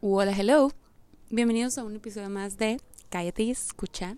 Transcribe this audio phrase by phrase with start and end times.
[0.00, 0.70] Hola, hello.
[1.28, 4.16] Bienvenidos a un episodio más de Cállate y escucha.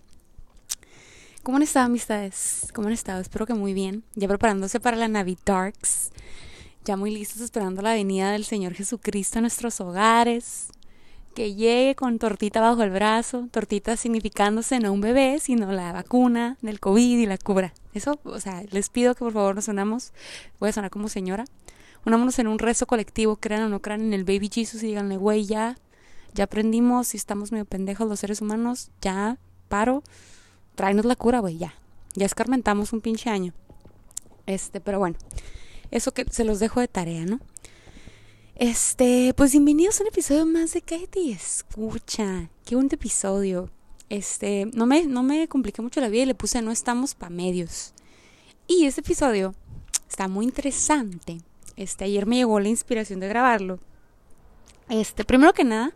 [1.42, 2.68] ¿Cómo han estado, amistades?
[2.74, 3.22] ¿Cómo han estado?
[3.22, 4.04] Espero que muy bien.
[4.14, 6.10] Ya preparándose para la Navidarks.
[6.84, 10.68] Ya muy listos esperando la venida del Señor Jesucristo a nuestros hogares.
[11.34, 13.48] Que llegue con tortita bajo el brazo.
[13.50, 17.72] Tortita significándose no un bebé, sino la vacuna del COVID y la cubra.
[17.94, 20.12] Eso, o sea, les pido que por favor nos unamos.
[20.58, 21.46] Voy a sonar como señora
[22.04, 25.16] unámonos en un rezo colectivo, crean o no crean en el baby Jesus y díganle,
[25.16, 25.76] güey, ya,
[26.34, 30.02] ya aprendimos, si estamos medio pendejos los seres humanos, ya, paro,
[30.74, 31.74] tráenos la cura, güey, ya.
[32.14, 33.52] Ya escarmentamos un pinche año.
[34.46, 35.16] Este, pero bueno,
[35.90, 37.40] eso que se los dejo de tarea, ¿no?
[38.56, 42.50] Este, pues bienvenidos a un episodio más de Cállate y escucha.
[42.64, 43.70] Qué buen episodio.
[44.08, 47.30] Este, no me, no me compliqué mucho la vida y le puse no estamos pa'
[47.30, 47.94] medios.
[48.66, 49.54] Y este episodio
[50.08, 51.40] está muy interesante
[51.80, 53.78] este, ayer me llegó la inspiración de grabarlo.
[54.90, 55.92] Este, primero que nada,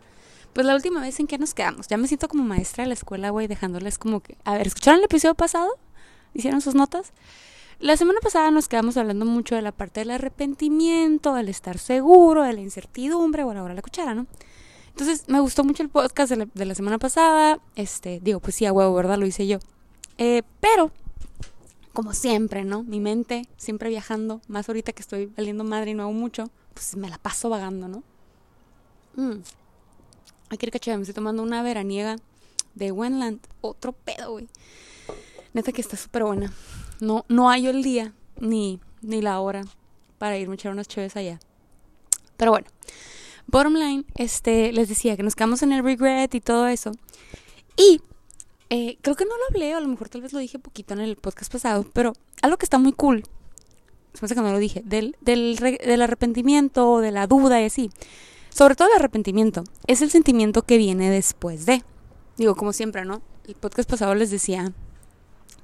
[0.53, 1.87] pues la última vez en que nos quedamos.
[1.87, 4.35] Ya me siento como maestra de la escuela, güey, dejándoles como que.
[4.45, 5.69] A ver, ¿escucharon el episodio pasado?
[6.33, 7.13] ¿Hicieron sus notas?
[7.79, 12.41] La semana pasada nos quedamos hablando mucho de la parte del arrepentimiento, del estar seguro,
[12.41, 14.25] de la incertidumbre, bueno, ahora la cuchara, ¿no?
[14.87, 17.59] Entonces, me gustó mucho el podcast de la, semana pasada.
[17.75, 19.19] Este, digo, pues sí, a huevo, ¿verdad?
[19.19, 19.59] Lo hice yo.
[20.17, 20.91] Eh, pero
[21.95, 22.83] como siempre, ¿no?
[22.83, 26.95] Mi mente siempre viajando, más ahorita que estoy valiendo madre y no hago mucho, pues
[26.95, 28.03] me la paso vagando, ¿no?
[29.15, 29.41] Mm.
[30.49, 32.17] Aquí que me estoy tomando una veraniega
[32.75, 34.47] de Wenland, otro pedo, güey.
[35.53, 36.53] Neta que está súper buena.
[36.99, 39.63] No, no hay el día ni, ni la hora
[40.17, 41.39] para irme a echar unas chaves allá.
[42.35, 42.67] Pero bueno,
[43.47, 46.91] bottom line, este, les decía que nos quedamos en el regret y todo eso.
[47.77, 48.01] Y
[48.69, 50.93] eh, creo que no lo hablé, o a lo mejor tal vez lo dije poquito
[50.93, 53.23] en el podcast pasado, pero algo que está muy cool,
[54.13, 57.91] se que no lo dije, del, del, del arrepentimiento, de la duda y así.
[58.49, 61.83] Sobre todo el arrepentimiento, es el sentimiento que viene después de.
[62.37, 63.21] Digo, como siempre, ¿no?
[63.47, 64.71] El podcast pasado les decía,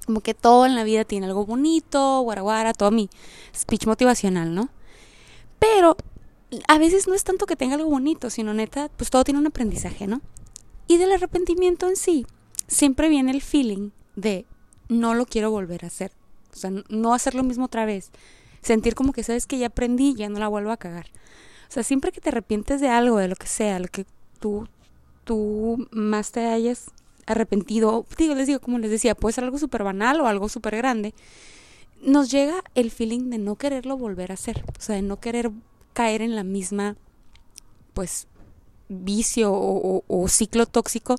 [0.06, 3.10] como que todo en la vida tiene algo bonito, guaraguara, todo mi
[3.56, 4.70] speech motivacional, ¿no?
[5.58, 5.96] Pero
[6.68, 9.48] a veces no es tanto que tenga algo bonito, sino neta, pues todo tiene un
[9.48, 10.22] aprendizaje, ¿no?
[10.88, 12.26] Y del arrepentimiento en sí,
[12.72, 14.46] siempre viene el feeling de
[14.88, 16.12] no lo quiero volver a hacer.
[16.52, 18.12] O sea, no hacer lo mismo otra vez.
[18.62, 21.08] Sentir como que sabes que ya aprendí, ya no la vuelvo a cagar.
[21.70, 24.06] O sea, siempre que te arrepientes de algo, de lo que sea, lo que
[24.40, 24.68] tú,
[25.24, 26.92] tú más te hayas
[27.26, 30.76] arrepentido, digo, les digo, como les decía, puede ser algo súper banal o algo súper
[30.76, 31.14] grande,
[32.02, 34.64] nos llega el feeling de no quererlo volver a hacer.
[34.78, 35.52] O sea, de no querer
[35.94, 36.98] caer en la misma,
[37.94, 38.28] pues,
[38.90, 41.16] vicio o, o ciclo tóxico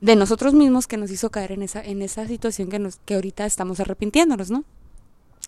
[0.00, 3.14] de nosotros mismos que nos hizo caer en esa, en esa situación que, nos, que
[3.14, 4.64] ahorita estamos arrepintiéndonos, ¿no?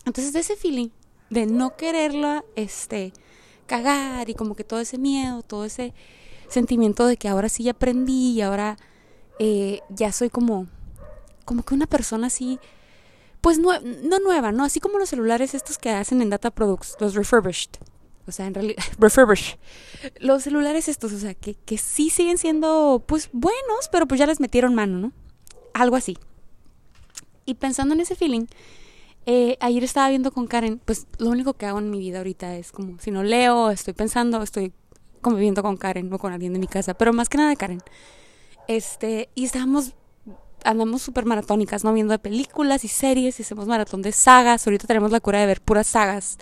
[0.04, 0.88] Entonces, de ese feeling
[1.28, 3.12] de no quererla este,
[3.66, 5.94] cagar y como que todo ese miedo, todo ese
[6.48, 8.76] sentimiento de que ahora sí ya aprendí y ahora
[9.38, 10.66] eh, ya soy como,
[11.44, 12.58] como que una persona así,
[13.40, 14.64] pues no, no nueva, ¿no?
[14.64, 17.70] Así como los celulares estos que hacen en Data Products, los refurbished
[18.30, 19.58] o sea, en realidad, refurbish.
[20.18, 24.26] Los celulares estos, o sea, que, que sí siguen siendo, pues, buenos, pero pues ya
[24.26, 25.12] les metieron mano, ¿no?
[25.74, 26.16] Algo así.
[27.44, 28.46] Y pensando en ese feeling,
[29.26, 32.56] eh, ayer estaba viendo con Karen, pues lo único que hago en mi vida ahorita
[32.56, 34.72] es como, si no leo, estoy pensando, estoy
[35.20, 37.82] conviviendo con Karen o con alguien de mi casa, pero más que nada Karen.
[38.66, 39.94] Este, y estábamos,
[40.64, 41.92] andamos súper maratónicas, ¿no?
[41.92, 44.66] Viendo películas y series y hacemos maratón de sagas.
[44.66, 46.38] Ahorita tenemos la cura de ver puras sagas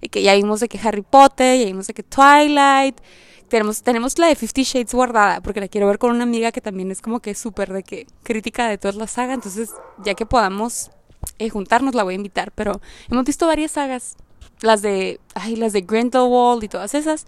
[0.00, 3.00] y que ya vimos de que Harry Potter, ya vimos de que Twilight,
[3.48, 6.60] tenemos, tenemos la de Fifty Shades guardada, porque la quiero ver con una amiga que
[6.60, 9.70] también es como que súper de que crítica de todas las sagas, entonces
[10.04, 10.90] ya que podamos
[11.38, 14.16] eh, juntarnos la voy a invitar, pero hemos visto varias sagas,
[14.62, 17.26] las de, ay, las de Grindelwald y todas esas,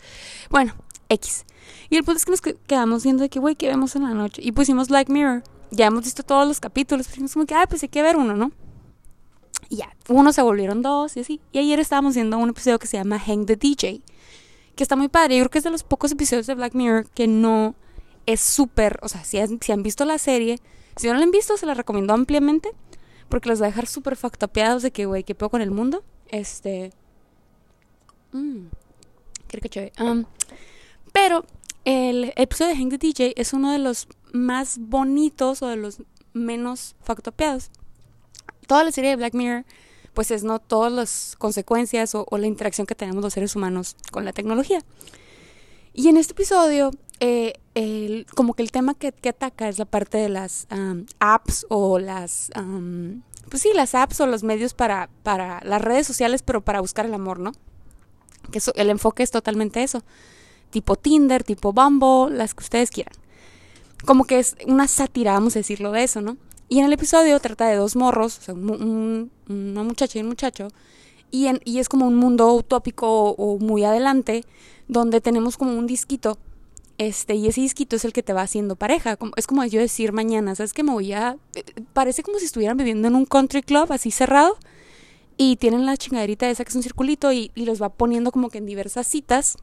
[0.49, 0.75] bueno,
[1.09, 1.45] X.
[1.91, 4.15] Y el punto es que nos quedamos viendo de que, güey, ¿qué vemos en la
[4.15, 4.41] noche?
[4.43, 5.43] Y pusimos Black Mirror.
[5.71, 8.35] Ya hemos visto todos los capítulos, pero como que, ah, pues hay que ver uno,
[8.35, 8.53] ¿no?
[9.73, 11.41] Y ya, uno se volvieron dos y así.
[11.51, 14.03] Y ayer estábamos viendo un episodio que se llama Hang the DJ,
[14.77, 15.39] que está muy padre.
[15.39, 17.75] Yo creo que es de los pocos episodios de Black Mirror que no
[18.27, 20.59] es súper, o sea, si, si, han visto la serie,
[20.97, 22.73] si no la han visto, se la recomiendo ampliamente,
[23.31, 26.05] porque los va a dejar súper factopeados de que, güey, ¿qué puedo con el mundo?
[26.29, 26.93] Este...
[28.33, 28.67] Mmm,
[29.49, 29.93] que chévere.
[30.03, 30.27] Um,
[31.15, 31.47] pero
[31.87, 36.03] el episodio de Hang the DJ es uno de los más bonitos o de los
[36.35, 37.71] menos factopeados
[38.67, 39.65] toda la serie de Black Mirror,
[40.15, 44.25] pues es no todas las consecuencias o, la interacción que tenemos los seres humanos con
[44.25, 44.81] la tecnología.
[45.95, 50.19] Y en este episodio, eh, el, como que el tema que, ataca es la parte
[50.19, 50.67] de las
[51.19, 52.51] apps o las,
[53.49, 57.07] pues sí, las apps o los medios para, para las redes sociales, pero para buscar
[57.07, 57.53] el amor, ¿no?
[58.51, 60.03] Que el enfoque es totalmente eso.
[60.71, 63.15] tipo Tinder, tipo Bumble, las que ustedes quieran.
[64.05, 66.37] Como que es una sátira, vamos a decirlo de eso, ¿no?
[66.73, 70.69] Y en el episodio trata de dos morros, o sea, una muchacha y un muchacho,
[71.31, 74.47] y, en, y es como un mundo utópico o, muy adelante,
[74.89, 76.39] donde tenemos como un disquito,
[76.97, 79.19] este, y ese disquito es el que te va haciendo pareja.
[79.37, 81.37] Es como yo decir mañana, ¿sabes que me voy a...?
[81.57, 84.57] Eh, parece como si estuvieran viviendo en un country club así cerrado,
[85.37, 88.49] y tienen la chingaderita esa que es un circulito y, y los va poniendo como
[88.49, 89.59] que en diversas citas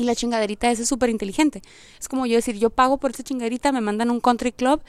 [0.00, 1.60] y la chingaderita es súper inteligente.
[2.00, 4.80] Es como yo decir, yo pago por esa chingaderita, me mandan un country club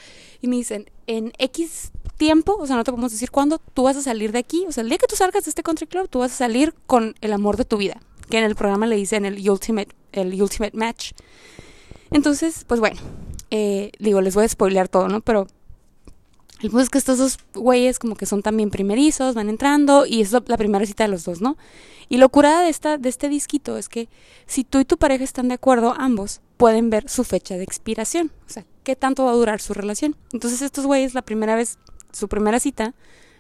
[0.42, 3.98] y me dicen, en X tiempo, o sea, no te podemos decir cuándo, tú vas
[3.98, 4.64] a salir de aquí.
[4.70, 6.74] O sea, el día que tú salgas de este country club, tú vas a salir
[6.88, 8.00] con el amor de tu vida.
[8.30, 11.12] Que en el programa le dicen el ultimate, el ultimate match.
[12.12, 13.02] Entonces, pues bueno,
[13.50, 15.20] eh, digo, les voy a spoilear todo, ¿no?
[15.20, 15.48] Pero
[16.62, 20.22] el punto es que estos dos güeyes como que son también primerizos, van entrando y
[20.22, 21.58] es la primera cita de los dos, ¿no?
[22.08, 24.10] Y lo curada de, esta, de este disquito es que
[24.46, 28.32] si tú y tu pareja están de acuerdo, ambos pueden ver su fecha de expiración.
[28.48, 30.16] O sea, qué tanto va a durar su relación.
[30.34, 31.80] Entonces estos güeyes la primera vez,
[32.12, 32.94] su primera cita,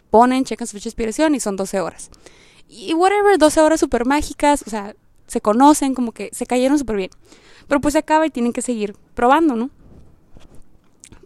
[0.10, 2.10] ponen, checan su fecha de expiración y son 12 horas.
[2.68, 4.96] Y whatever, 12 horas súper mágicas, o sea,
[5.28, 7.10] se conocen, como que se cayeron súper bien.
[7.68, 9.70] Pero pues se acaba y tienen que seguir probando, ¿no?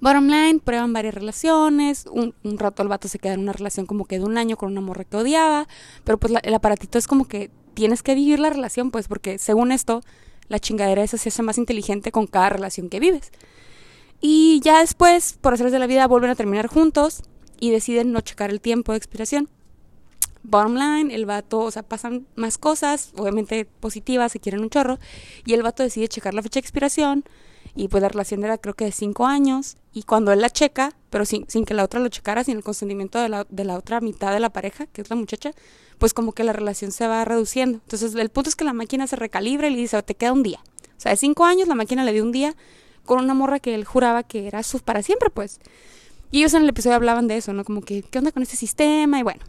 [0.06, 4.06] Bottom line, prueban varias relaciones, un, rato el vato se queda en una relación como
[4.06, 5.68] que de un año con una morra que odiaba,
[6.04, 9.72] pero pues el aparatito es como que tienes que vivir la relación, pues porque según
[9.72, 10.04] esto,
[10.48, 13.32] la chingadera esa se hace más inteligente con cada relación que vives.
[14.22, 17.24] Y ya después, por hacerles de la vida, vuelven a terminar juntos
[17.60, 19.50] y deciden no checar el tiempo de expiración.
[20.44, 25.00] Bottom line, el vato, o sea, pasan más cosas, obviamente positivas, se quieren un chorro,
[25.48, 27.26] y el vato decide checar la fecha de expiración,
[27.76, 30.94] y pues la relación era creo que de cinco años y cuando él la checa,
[31.10, 33.78] pero sin, sin que la otra lo checara, sin el consentimiento de la, de la
[33.78, 35.52] otra mitad de la pareja, que es la muchacha,
[35.98, 37.80] pues como que la relación se va reduciendo.
[37.84, 40.44] Entonces el punto es que la máquina se recalibra y le dice, te queda un
[40.44, 40.60] día.
[40.98, 42.56] O sea, de cinco años la máquina le dio un día
[43.06, 45.60] con una morra que él juraba que era su para siempre, pues.
[46.32, 47.64] Y ellos en el episodio hablaban de eso, ¿no?
[47.64, 49.20] Como que, ¿qué onda con este sistema?
[49.20, 49.44] Y bueno,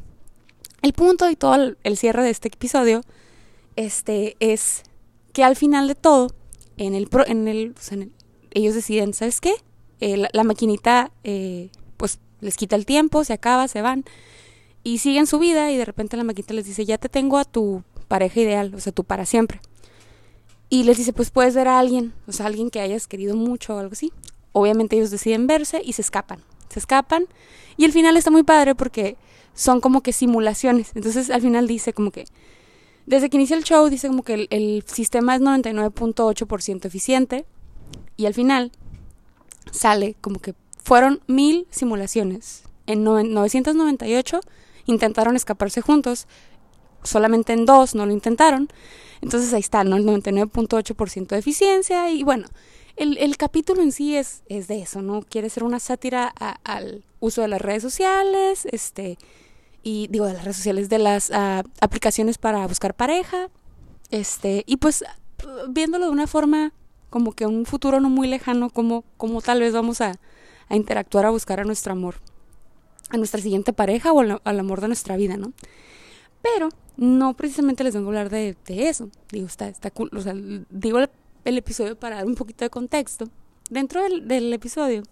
[0.83, 3.03] el punto y todo el, cierre de este episodio
[3.77, 4.83] este, es
[5.33, 6.29] que al final de todo,
[6.77, 8.13] en el, en el, en el
[8.53, 9.55] ellos deciden, ¿sabes qué?
[10.01, 14.05] Eh, la, maquinita eh, pues les quita el tiempo, se acaba, se van
[14.83, 17.45] y siguen su vida y de repente la maquinita les dice, ya te tengo a
[17.45, 19.61] tu pareja ideal, o sea, tú para siempre.
[20.69, 23.77] Y les dice, pues puedes ver a alguien, o sea, alguien que hayas querido mucho
[23.77, 24.13] o algo así.
[24.53, 27.27] Obviamente ellos deciden verse y se escapan, se escapan.
[27.77, 29.17] Y el final está muy padre porque
[29.55, 30.93] son como que simulaciones.
[30.95, 32.25] Entonces al final dice como que,
[33.07, 37.47] desde que inicia el show, dice como que el, sistema es 99.8% eficiente
[38.17, 38.73] y al final
[39.71, 42.65] sale como que fueron mil simulaciones.
[42.87, 44.41] En 998
[44.87, 46.27] intentaron escaparse juntos,
[47.05, 48.69] solamente en dos no lo intentaron.
[49.23, 49.97] Entonces ahí está, ¿no?
[49.97, 52.11] El 99.8% de eficiencia.
[52.11, 52.49] Y bueno,
[52.97, 55.23] el, el, capítulo en sí es, es de eso, ¿no?
[55.23, 56.29] Quiere ser una sátira
[56.65, 59.17] al uso de las redes sociales, este,
[59.89, 63.51] y digo, de las redes sociales, de las ah, aplicaciones para buscar pareja,
[64.11, 65.05] este, y pues
[65.69, 66.73] viéndolo de una forma
[67.09, 70.17] como que un futuro no muy lejano, como, como tal vez vamos a,
[70.71, 72.17] interactuar, a buscar a nuestro amor,
[73.11, 75.53] a nuestra siguiente pareja o al, amor de nuestra vida, ¿no?
[76.43, 79.09] Pero no precisamente les vengo a hablar de, de eso.
[79.31, 80.11] Digo, está, está cool.
[80.17, 80.35] O sea,
[80.69, 83.29] digo el, episodio para dar un poquito de contexto.
[83.71, 85.05] Dentro del, del episodio,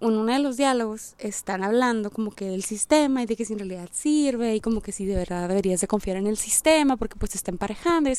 [0.00, 3.54] en uno de los diálogos están hablando como que del sistema y de que si
[3.54, 6.96] en realidad sirve y como que si de verdad deberías de confiar en el sistema
[6.96, 8.14] porque pues te está emparejando y.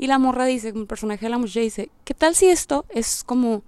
[0.00, 3.24] Y la morra dice, el personaje de la muchacha dice, ¿qué tal si esto es
[3.24, 3.64] como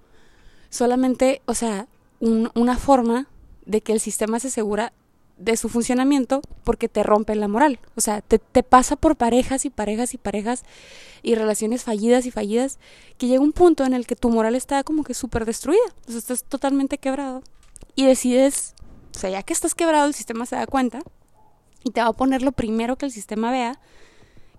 [0.69, 1.87] solamente, o sea,
[2.21, 3.27] una forma
[3.65, 4.93] de que el sistema se asegura
[5.41, 7.79] de su funcionamiento porque te rompe la moral.
[7.95, 10.63] O sea, te, te, pasa por parejas y parejas y parejas
[11.23, 12.79] y relaciones fallidas y fallidas
[13.17, 15.81] que llega un punto en el que tu moral está como que súper destruida.
[16.07, 17.43] O estás totalmente quebrado
[17.95, 18.75] y decides,
[19.15, 21.01] o sea, ya que estás quebrado, el sistema se da cuenta
[21.83, 23.79] y te va a poner lo primero que el sistema vea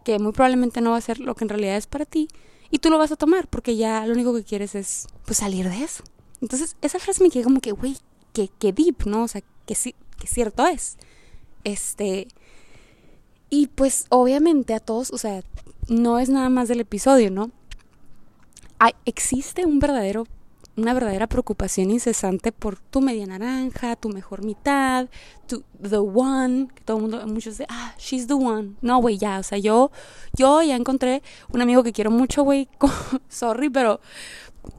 [0.05, 2.29] que muy probablemente no va a ser lo que en realidad es para ti
[2.71, 5.69] y tú lo vas a tomar porque ya lo único que quieres es pues salir
[5.69, 6.03] de eso.
[6.41, 7.97] Entonces, esa frase me queda como que, güey,
[8.33, 9.23] que deep, ¿no?
[9.23, 10.99] O sea, que sí, que cierto es.
[11.65, 12.29] Este,
[13.51, 15.43] y pues obviamente a todos, o sea,
[15.89, 17.51] no es nada más del episodio, ¿no?
[19.05, 20.27] Existe un verdadero
[20.77, 25.09] una verdadera preocupación incesante por tu media naranja, tu mejor mitad,
[25.47, 28.77] tu the one, que todo el mundo, muchos dicen, ah, she's the one.
[28.81, 29.91] No, güey, ya, o sea, yo,
[30.35, 32.69] yo ya encontré un amigo que quiero mucho, güey,
[33.29, 34.01] sorry, pero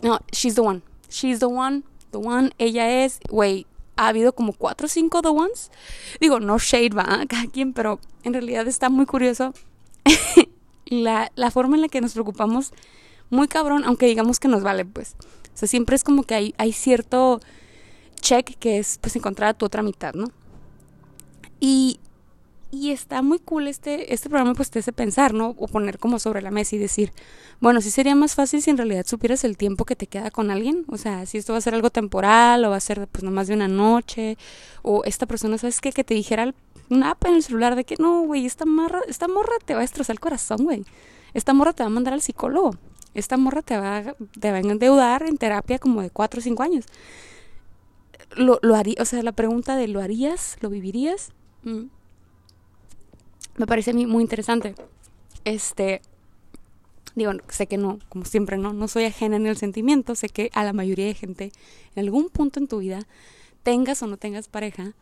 [0.01, 4.53] no, she's the one, she's the one, the one, ella es, güey, ha habido como
[4.53, 5.71] cuatro o cinco the ones.
[6.19, 9.53] Digo, no shade va cada quien, pero en realidad está muy curioso
[10.85, 12.73] la, la forma en la que nos preocupamos
[13.29, 15.15] muy cabrón, aunque digamos que nos vale, pues.
[15.53, 17.39] O sea, siempre es como que hay, hay cierto
[18.19, 20.31] check que es pues encontrar a tu otra mitad, ¿no?
[21.59, 21.99] Y,
[22.73, 25.49] y está muy cool este, este programa pues te hace pensar, ¿no?
[25.59, 27.13] O poner como sobre la mesa y decir,
[27.59, 30.49] bueno, sí sería más fácil si en realidad supieras el tiempo que te queda con
[30.49, 33.23] alguien, o sea, si esto va a ser algo temporal o va a ser pues
[33.23, 34.39] nomás de una noche,
[34.81, 35.91] o esta persona, ¿sabes qué?
[35.91, 36.51] Que te dijera
[36.89, 38.65] una app en el celular de que no, güey, esta,
[39.07, 40.83] esta morra te va a destrozar el corazón, güey.
[41.35, 42.71] Esta morra te va a mandar al psicólogo.
[43.13, 46.63] Esta morra te va, te va a endeudar en terapia como de 4 o 5
[46.63, 46.85] años.
[48.35, 50.57] Lo, lo haría, o sea, la pregunta de ¿lo harías?
[50.61, 51.33] ¿Lo vivirías?
[51.61, 51.83] Mm.
[53.57, 54.75] Me parece a mí muy interesante.
[55.45, 56.01] Este,
[57.15, 60.49] digo, sé que no, como siempre, no, no soy ajena en el sentimiento, sé que
[60.53, 61.51] a la mayoría de gente,
[61.95, 62.99] en algún punto en tu vida,
[63.63, 64.93] tengas o no tengas pareja,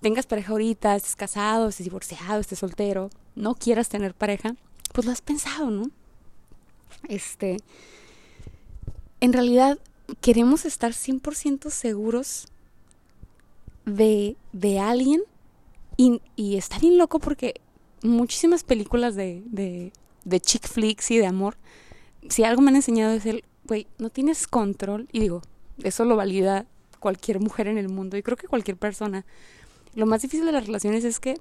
[0.00, 4.56] tengas pareja ahorita, estés casado, estés divorciado, estés soltero, no quieras tener pareja,
[4.92, 5.90] pues lo has pensado, ¿no?
[7.08, 7.58] Este,
[9.20, 9.78] en realidad
[10.20, 12.46] queremos estar 100% seguros
[13.86, 15.22] de, de alguien
[15.96, 17.60] y, y, está bien loco porque
[18.04, 19.92] muchísimas películas de, de,
[20.24, 21.56] de chick flicks y de amor,
[22.28, 25.42] si algo me han enseñado es el, güey, no tienes control, y digo,
[25.82, 26.66] eso lo valida
[27.00, 29.24] cualquier mujer en el mundo y creo que cualquier persona,
[29.94, 31.38] lo más difícil de las relaciones es que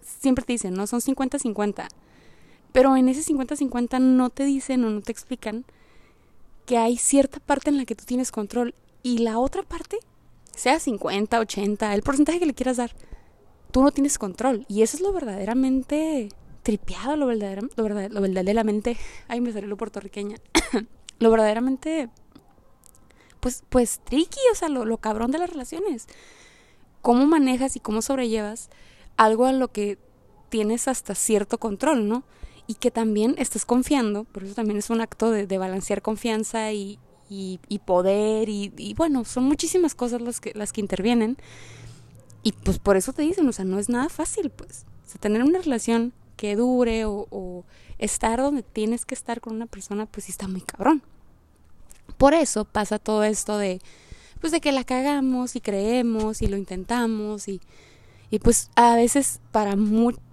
[0.00, 1.86] siempre te dicen, no, son 50-50.
[2.72, 5.64] Pero en ese 50-50 no te dicen o no te explican
[6.66, 9.98] que hay cierta parte en la que tú tienes control y la otra parte,
[10.54, 12.92] sea 50, 80, el porcentaje que le quieras dar,
[13.72, 14.64] tú no tienes control.
[14.68, 16.28] Y eso es lo verdaderamente
[16.62, 20.36] tripeado, lo, lo, lo verdaderamente, ay me salió lo puertorriqueña,
[21.18, 22.08] lo verdaderamente,
[23.40, 26.06] pues, pues tricky, o sea, lo, lo cabrón de las relaciones
[27.02, 28.70] cómo manejas y cómo sobrellevas
[29.16, 29.98] algo a lo que
[30.48, 32.22] tienes hasta cierto control, ¿no?
[32.66, 36.98] Y que también estés confiando, por eso también es un acto de, balancear confianza y,
[37.28, 41.36] y, poder y, y, bueno, son muchísimas cosas las que, las que intervienen.
[42.42, 44.84] Y pues por eso te dicen, o sea, no es nada fácil, pues.
[45.06, 47.64] O sea, tener una relación que dure o,
[47.98, 51.02] estar donde tienes que estar con una persona, pues sí está muy cabrón.
[52.18, 53.80] Por eso pasa todo esto de
[54.40, 57.60] pues de que la cagamos y creemos y lo intentamos y,
[58.28, 59.76] y pues a veces para,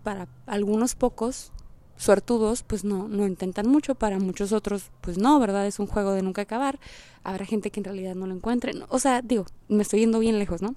[0.01, 1.51] para algunos pocos
[1.96, 5.68] suertudos pues no, no intentan mucho, para muchos otros pues no, ¿verdad?
[5.68, 6.80] Es un juego de nunca acabar,
[7.24, 10.39] habrá gente que en realidad no lo encuentre, o sea, digo, me estoy yendo bien
[10.39, 10.74] lejos, ¿no?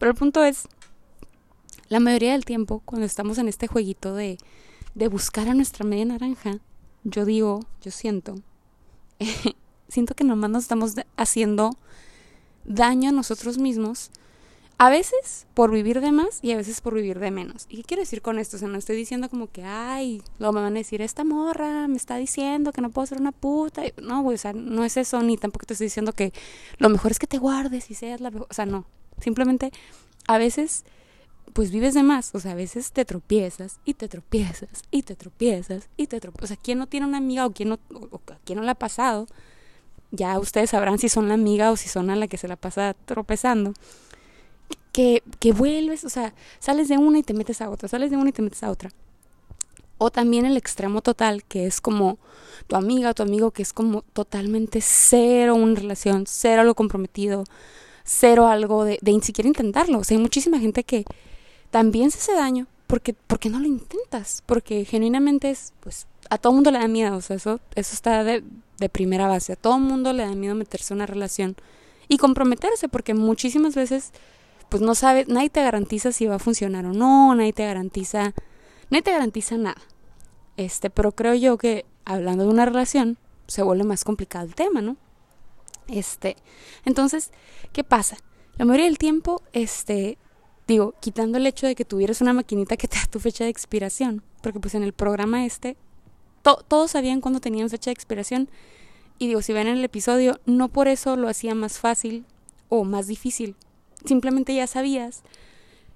[0.00, 0.66] Pero el punto es,
[1.90, 4.38] la mayoría del tiempo cuando estamos en este jueguito de,
[4.94, 6.58] de buscar a nuestra media naranja,
[7.04, 8.36] yo digo, yo siento,
[9.88, 11.76] siento que nomás nos estamos haciendo
[12.64, 14.10] daño a nosotros mismos,
[14.78, 17.66] a veces por vivir de más y a veces por vivir de menos.
[17.68, 18.56] ¿Y qué quiero decir con esto?
[18.56, 21.88] O sea, no estoy diciendo como que, ay, lo me van a decir, esta morra
[21.88, 23.82] me está diciendo que no puedo ser una puta.
[24.02, 26.32] No, güey, o sea, no es eso, ni tampoco te estoy diciendo que
[26.78, 28.46] lo mejor es que te guardes y seas la mejor.
[28.50, 28.86] O sea, no.
[29.20, 29.70] Simplemente,
[30.26, 30.84] a veces,
[31.52, 32.34] pues vives de más.
[32.34, 36.44] O sea, a veces te tropiezas y te tropiezas y te tropiezas y te tropiezas.
[36.44, 38.74] O sea, ¿quién no tiene una amiga o quién no, o, quién no le ha
[38.74, 39.26] pasado?
[40.10, 42.56] ya ustedes sabrán si son la amiga o si son a la que se la
[42.56, 43.74] pasa tropezando,
[44.92, 48.16] que, que vuelves, o sea, sales de una y te metes a otra, sales de
[48.16, 48.90] una y te metes a otra.
[49.98, 52.18] O también el extremo total, que es como
[52.66, 57.44] tu amiga o tu amigo, que es como totalmente cero una relación, cero algo comprometido,
[58.10, 59.98] cero algo de, ni siquiera intentarlo.
[59.98, 61.04] O sea, hay muchísima gente que
[61.70, 66.52] también se hace daño porque, porque no lo intentas, porque genuinamente es, pues, a todo
[66.52, 68.42] mundo le da miedo, o sea, eso, eso está de,
[68.78, 69.52] de primera base.
[69.52, 71.54] A todo mundo le da miedo meterse en una relación
[72.08, 74.10] y comprometerse, porque muchísimas veces,
[74.68, 78.34] pues no sabe, nadie te garantiza si va a funcionar o no, nadie te garantiza,
[78.90, 79.80] nadie te garantiza nada.
[80.56, 84.80] Este, pero creo yo que hablando de una relación, se vuelve más complicado el tema,
[84.80, 84.96] ¿no?
[85.90, 86.36] Este,
[86.84, 87.32] entonces,
[87.72, 88.16] ¿qué pasa?
[88.58, 90.18] La mayoría del tiempo, este,
[90.68, 93.50] digo, quitando el hecho de que tuvieras una maquinita que te da tu fecha de
[93.50, 95.76] expiración, porque pues en el programa este
[96.42, 98.48] todos sabían cuándo tenían fecha de expiración.
[99.18, 102.24] Y digo, si ven en el episodio, no por eso lo hacía más fácil
[102.68, 103.56] o más difícil.
[104.04, 105.22] Simplemente ya sabías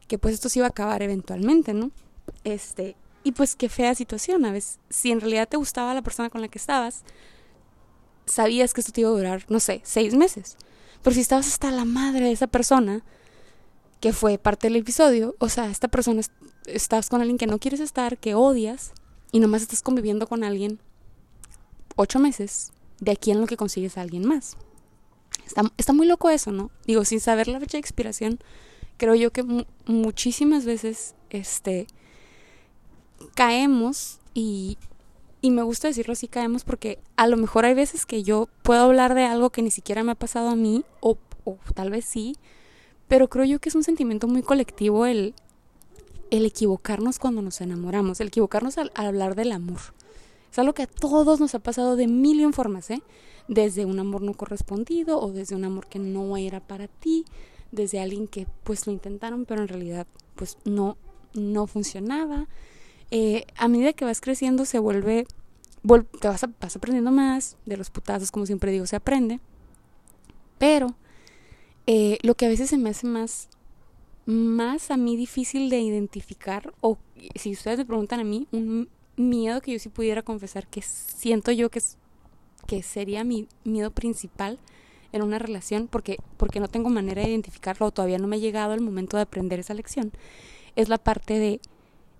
[0.08, 1.90] que pues esto se iba a acabar eventualmente, ¿no?
[2.44, 6.28] Este, y pues qué fea situación, a veces, si en realidad te gustaba la persona
[6.28, 7.04] con la que estabas,
[8.26, 10.56] sabías que esto te iba a durar, no sé, seis meses.
[11.02, 13.02] Pero si estabas hasta la madre de esa persona,
[14.00, 16.22] que fue parte del episodio, o sea, esta persona,
[16.66, 18.92] estás con alguien que no quieres estar, que odias,
[19.32, 20.78] y nomás estás conviviendo con alguien
[21.96, 24.56] ocho meses, de aquí en lo que consigues a alguien más.
[25.46, 26.70] Está, está muy loco eso, ¿no?
[26.86, 28.38] Digo, sin saber la fecha de expiración,
[28.96, 31.86] creo yo que muchísimas veces este,
[33.34, 34.78] caemos y,
[35.44, 38.80] y me gusta decirlo así caemos porque a lo mejor hay veces que yo puedo
[38.80, 41.18] hablar de algo que ni siquiera me ha pasado a mí, o,
[41.74, 42.34] tal vez sí,
[43.08, 45.34] pero creo yo que es un sentimiento muy colectivo el,
[46.30, 49.80] el equivocarnos cuando nos enamoramos, el equivocarnos al, hablar del amor.
[50.50, 53.02] Es algo que a todos nos ha pasado de mil y formas, ¿eh?
[53.46, 57.26] Desde un amor no correspondido o desde un amor que no era para ti,
[57.70, 60.96] desde alguien que pues lo intentaron pero en realidad pues no,
[61.34, 62.48] no funcionaba.
[63.10, 65.26] Eh, a medida que vas creciendo se vuelve,
[66.20, 69.40] te vas, vas aprendiendo más, de los putazos como siempre digo se aprende,
[70.58, 70.94] pero
[71.86, 73.48] eh, lo que a veces se me hace más
[74.26, 76.96] más a mí difícil de identificar o
[77.34, 81.52] si ustedes me preguntan a mí un miedo que yo sí pudiera confesar que siento
[81.52, 81.82] yo que
[82.66, 84.58] que sería mi miedo principal
[85.12, 88.38] en una relación porque porque no tengo manera de identificarlo o todavía no me ha
[88.38, 90.12] llegado el momento de aprender esa lección
[90.74, 91.60] es la parte de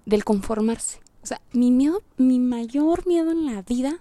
[0.07, 3.99] del conformarse o sea mi miedo mi mayor miedo en la vida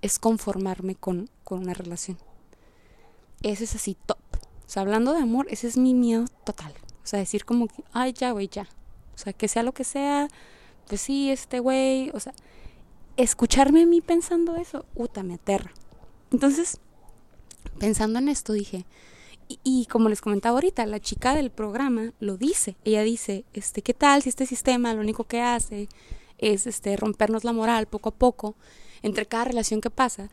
[0.00, 2.18] es conformarme con con una relación
[3.42, 7.06] ese es así top o sea hablando de amor ese es mi miedo total o
[7.06, 8.68] sea, decir como que, ay, ya, güey, ya.
[9.14, 10.28] O sea, que sea lo que sea,
[10.88, 12.32] pues sí, este güey, o sea,
[13.16, 15.72] escucharme a mí pensando eso, puta, me aterra.
[16.30, 16.78] Entonces,
[17.78, 18.86] pensando en esto, dije,
[19.62, 22.76] y, como les comentaba ahorita, la chica del programa lo dice.
[22.84, 25.88] Ella dice, este, ¿qué tal si este sistema lo único que hace
[26.38, 28.56] es este rompernos la moral poco a poco
[29.02, 30.28] entre cada relación que pasa?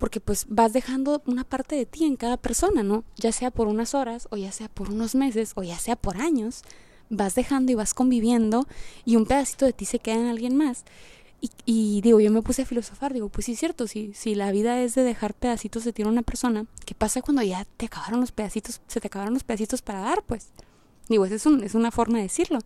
[0.00, 3.04] porque pues vas dejando una parte de ti en cada persona, ¿no?
[3.16, 6.16] Ya sea por unas horas o ya sea por unos meses o ya sea por
[6.16, 6.62] años,
[7.10, 8.66] vas dejando y vas conviviendo
[9.04, 10.84] y un pedacito de ti se queda en alguien más.
[11.64, 14.52] Y, digo, yo me puse a filosofar, digo, pues sí es cierto, si, si la
[14.52, 17.86] vida es de dejar pedacitos de ti en una persona, ¿qué pasa cuando ya te
[17.86, 20.50] acabaron los pedacitos, se te acabaron los pedacitos para dar, pues?
[21.08, 22.58] Digo, es, un, es una forma de decirlo.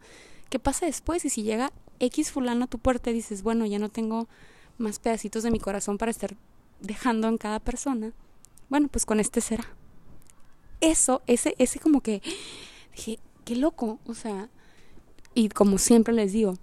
[0.50, 1.24] ¿Qué pasa después?
[1.24, 4.28] Y si llega X fulano a tu puerta y dices, bueno, ya no tengo
[4.76, 6.34] más pedacitos de mi corazón para estar
[6.80, 8.12] dejando en cada persona,
[8.68, 9.64] bueno, pues con este será.
[10.80, 12.22] Eso, ese, ese como que,
[12.96, 14.48] dije, qué loco, o sea,
[15.34, 16.56] y como siempre les digo,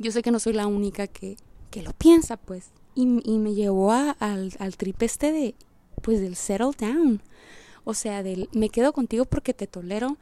[0.00, 1.36] yo sé que no soy la única que,
[1.70, 5.54] que lo piensa, pues, y, y me llevó a, al, al trip este de,
[6.02, 7.22] pues, del settle down,
[7.84, 10.16] o sea, del me quedo contigo porque te tolero,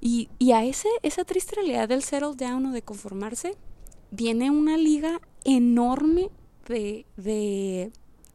[0.00, 3.56] y, y a ese, esa triste realidad del settle down o de conformarse,
[4.12, 6.30] viene una liga enorme
[6.68, 7.90] de, de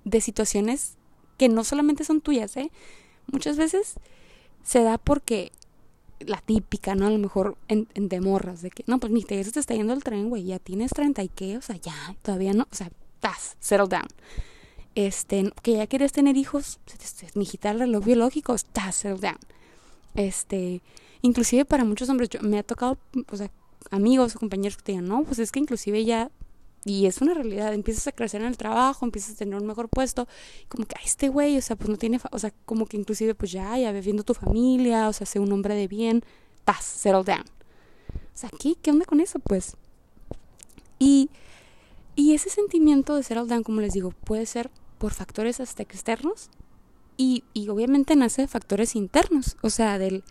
[0.08, 0.96] de situaciones
[1.38, 2.72] que no solamente son tuyas, ¿eh?
[3.32, 3.96] Muchas veces
[4.64, 5.52] se da porque
[6.20, 7.08] la típica, ¿no?
[7.08, 8.20] A lo mejor en, en de
[8.74, 11.30] que, no, pues mi te, te está yendo el tren, güey, ya tienes 30 y
[11.30, 14.08] qué, o sea, ya, todavía no, o sea, estás, settle down.
[14.96, 16.80] Este, que ya quieres tener hijos,
[17.36, 19.38] mi hijita el reloj biológico, estás, settle down.
[20.16, 20.82] Este,
[21.22, 22.98] inclusive para muchos hombres, yo, me ha tocado,
[23.32, 23.52] o sea,
[23.92, 26.32] amigos o compañeros que te digan, no, pues es que inclusive ya
[26.88, 29.90] y es una realidad, empiezas a crecer en el trabajo, empiezas a tener un mejor
[29.90, 30.26] puesto,
[30.70, 33.52] como que, este güey, o sea, pues no tiene, o sea, como que inclusive, pues
[33.52, 36.24] ya, ya viendo tu familia, o sea, sé un hombre de bien,
[36.64, 37.44] tas, settle down.
[38.10, 39.76] O sea, ¿qué, qué onda con eso, pues?
[40.98, 41.30] Y,
[42.16, 46.50] y ese sentimiento de settle down, como les digo, puede ser por factores hasta externos
[47.18, 50.24] y, y obviamente nace de factores internos, o sea, del,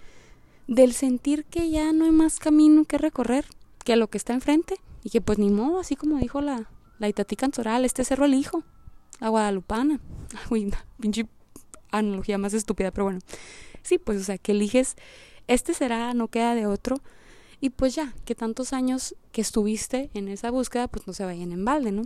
[0.69, 3.45] del sentir que ya no hay más camino que recorrer
[3.85, 7.09] que lo que está enfrente y que pues ni modo, así como dijo la, la
[7.09, 8.65] Itatí Cantoral, este cerro el hijo,
[9.21, 10.01] la guadalupana.
[10.51, 11.29] Uy, pinche
[11.93, 13.21] analogía más estúpida, pero bueno.
[13.85, 14.97] Sí, pues o sea, que eliges,
[15.47, 16.97] este será, no queda de otro.
[17.61, 21.53] Y pues ya, que tantos años que estuviste en esa búsqueda, pues no se vayan
[21.53, 22.03] en balde, ¿no?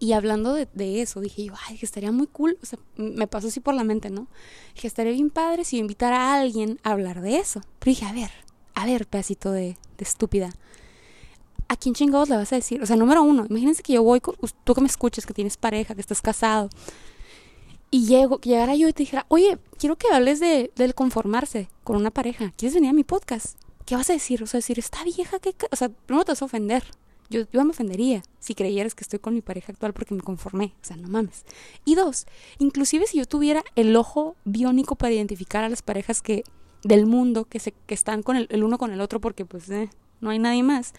[0.00, 3.28] Y hablando de, de, eso, dije yo, ay, que estaría muy cool, o sea, me
[3.28, 4.26] pasó así por la mente, ¿no?
[4.74, 7.60] Dije, estaría bien padre si yo invitara a alguien a hablar de eso.
[7.78, 8.30] Pero dije, a ver,
[8.74, 10.52] a ver, pedacito de, de estúpida.
[11.70, 12.82] ¿A quién chingados le vas a decir?
[12.82, 14.20] O sea, número uno, imagínense que yo voy,
[14.64, 16.68] tú que me escuches, que tienes pareja, que estás casado,
[17.92, 21.68] y llego, que llegara yo y te dijera, oye, quiero que hables de, del conformarse
[21.84, 23.56] con una pareja, ¿quieres venir a mi podcast?
[23.86, 24.42] ¿Qué vas a decir?
[24.42, 26.82] O sea, decir, está vieja, que, o sea, no te vas a ofender.
[27.28, 30.74] Yo, yo me ofendería si creyeras que estoy con mi pareja actual porque me conformé.
[30.82, 31.44] O sea, no mames.
[31.84, 32.26] Y dos,
[32.58, 36.42] inclusive si yo tuviera el ojo biónico para identificar a las parejas que
[36.82, 39.68] del mundo que se que están con el, el uno con el otro porque pues
[39.70, 40.94] eh, no hay nadie más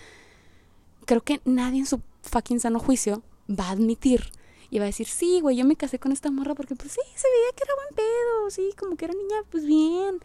[1.12, 4.32] creo que nadie en su fucking sano juicio va a admitir
[4.70, 7.02] y va a decir, sí, güey, yo me casé con esta morra porque pues sí,
[7.16, 10.22] se veía que era buen pedo, sí, como que era niña, pues bien,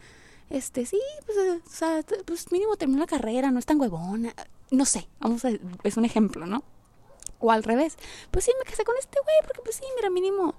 [0.49, 4.33] este, sí, pues, eh, o sea, pues mínimo terminó la carrera, no es tan huevona,
[4.71, 5.49] no sé, vamos a,
[5.83, 6.63] es un ejemplo, ¿no?
[7.39, 7.97] O al revés,
[8.31, 10.55] pues sí, me casé con este güey porque pues sí, mira, mínimo,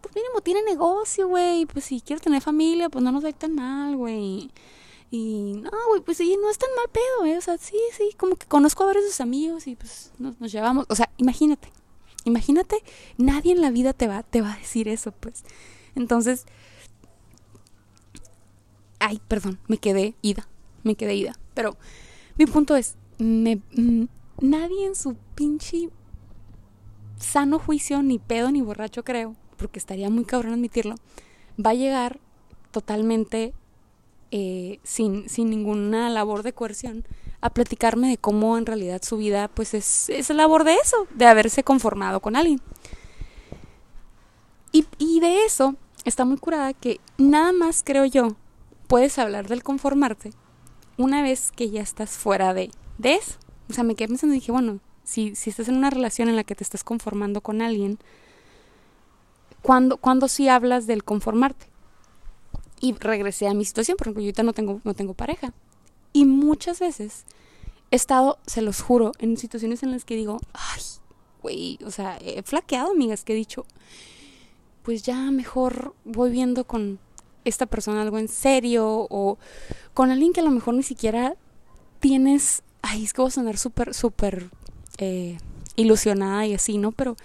[0.00, 3.54] pues mínimo tiene negocio, güey, pues si quiero tener familia, pues no nos va tan
[3.54, 4.50] mal, güey.
[5.10, 7.38] Y no, güey, pues sí, no es tan mal pedo, ¿eh?
[7.38, 10.52] O sea, sí, sí, como que conozco a varios de sus amigos y pues nos,
[10.52, 10.86] llevamos.
[10.88, 11.72] O sea, imagínate,
[12.24, 12.82] Imagínate,
[13.16, 15.44] nadie en la vida te va, te va a decir eso, pues.
[15.94, 16.44] Entonces,
[18.98, 20.46] ay, perdón, me quedé ida,
[20.82, 21.38] me quedé ida.
[21.54, 21.78] Pero
[22.36, 24.08] mi punto es, me, mm,
[24.42, 25.88] nadie en su pinche
[27.18, 30.96] sano juicio, ni pedo ni borracho creo, porque estaría muy cabrón admitirlo,
[31.58, 32.20] va a llegar
[32.70, 33.54] totalmente
[34.30, 37.04] eh, sin, sin ninguna labor de coerción
[37.40, 41.26] a platicarme de cómo en realidad su vida pues es, es labor de eso, de
[41.26, 42.60] haberse conformado con alguien.
[44.72, 48.36] Y, y de eso está muy curada que nada más creo yo
[48.86, 50.30] puedes hablar del conformarte
[50.96, 53.38] una vez que ya estás fuera de, de eso.
[53.70, 56.36] O sea, me quedé pensando y dije, bueno, si, si estás en una relación en
[56.36, 57.98] la que te estás conformando con alguien,
[59.62, 61.66] ¿cuándo, ¿cuándo sí hablas del conformarte?
[62.80, 65.52] Y regresé a mi situación, por ejemplo, yo ahorita no tengo, no tengo pareja.
[66.12, 67.24] Y muchas veces
[67.90, 70.82] he estado, se los juro, en situaciones en las que digo, ay,
[71.42, 73.66] güey, o sea, he flaqueado, amigas, que he dicho,
[74.82, 76.98] pues ya mejor voy viendo con
[77.44, 79.38] esta persona algo en serio o
[79.94, 81.36] con alguien que a lo mejor ni siquiera
[82.00, 84.50] tienes, ay, es que voy a sonar súper, súper
[84.98, 85.38] eh,
[85.76, 86.92] ilusionada y así, ¿no?
[86.92, 87.16] Pero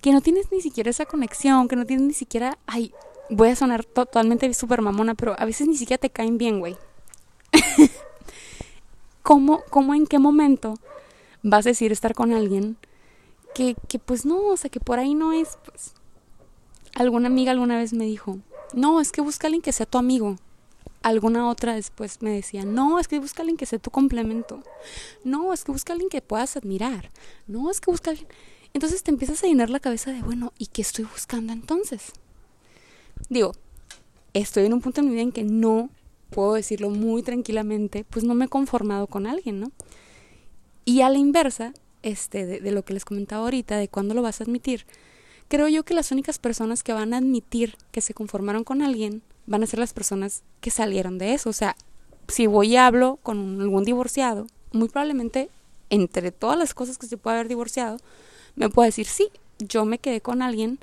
[0.00, 2.92] que no tienes ni siquiera esa conexión, que no tienes ni siquiera, ay,
[3.30, 6.76] voy a sonar totalmente súper mamona, pero a veces ni siquiera te caen bien, güey.
[9.22, 10.74] ¿Cómo, ¿Cómo en qué momento
[11.42, 12.76] vas a decir estar con alguien
[13.54, 15.94] que, que pues no, o sea, que por ahí no es, pues.
[16.94, 18.38] Alguna amiga alguna vez me dijo,
[18.72, 20.36] no, es que busca alguien que sea tu amigo.
[21.02, 24.62] Alguna otra después me decía, no, es que busca alguien que sea tu complemento.
[25.24, 27.10] No, es que busca alguien que puedas admirar.
[27.46, 28.28] No, es que busca alguien...
[28.72, 32.12] Entonces te empiezas a llenar la cabeza de, bueno, ¿y qué estoy buscando entonces?
[33.28, 33.52] Digo,
[34.34, 35.90] estoy en un punto en mi vida en que no
[36.30, 39.72] puedo decirlo muy tranquilamente, pues no me he conformado con alguien, ¿no?
[40.84, 44.22] Y a la inversa, este, de, de lo que les comentaba ahorita, de cuándo lo
[44.22, 44.86] vas a admitir,
[45.48, 49.22] creo yo que las únicas personas que van a admitir que se conformaron con alguien
[49.46, 51.50] van a ser las personas que salieron de eso.
[51.50, 51.76] O sea,
[52.28, 55.48] si voy y hablo con algún divorciado, muy probablemente
[55.90, 57.98] entre todas las cosas que se puede haber divorciado,
[58.56, 60.78] me puede decir, sí, yo me quedé con alguien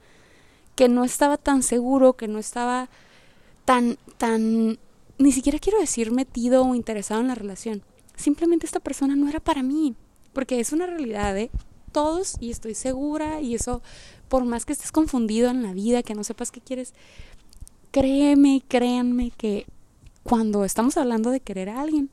[0.76, 2.90] que no estaba tan seguro, que no estaba
[3.66, 4.80] tan, tan,
[5.18, 7.84] ni siquiera quiero decir metido o interesado en la relación.
[8.16, 9.96] Simplemente esta persona no era para mí,
[10.34, 11.52] porque es una realidad, ¿eh?
[11.92, 13.82] Todos, y estoy segura, y eso,
[14.28, 16.94] por más que estés confundido en la vida, que no sepas qué quieres,
[17.92, 19.68] créeme, créanme que
[20.24, 22.10] cuando estamos hablando de querer a alguien,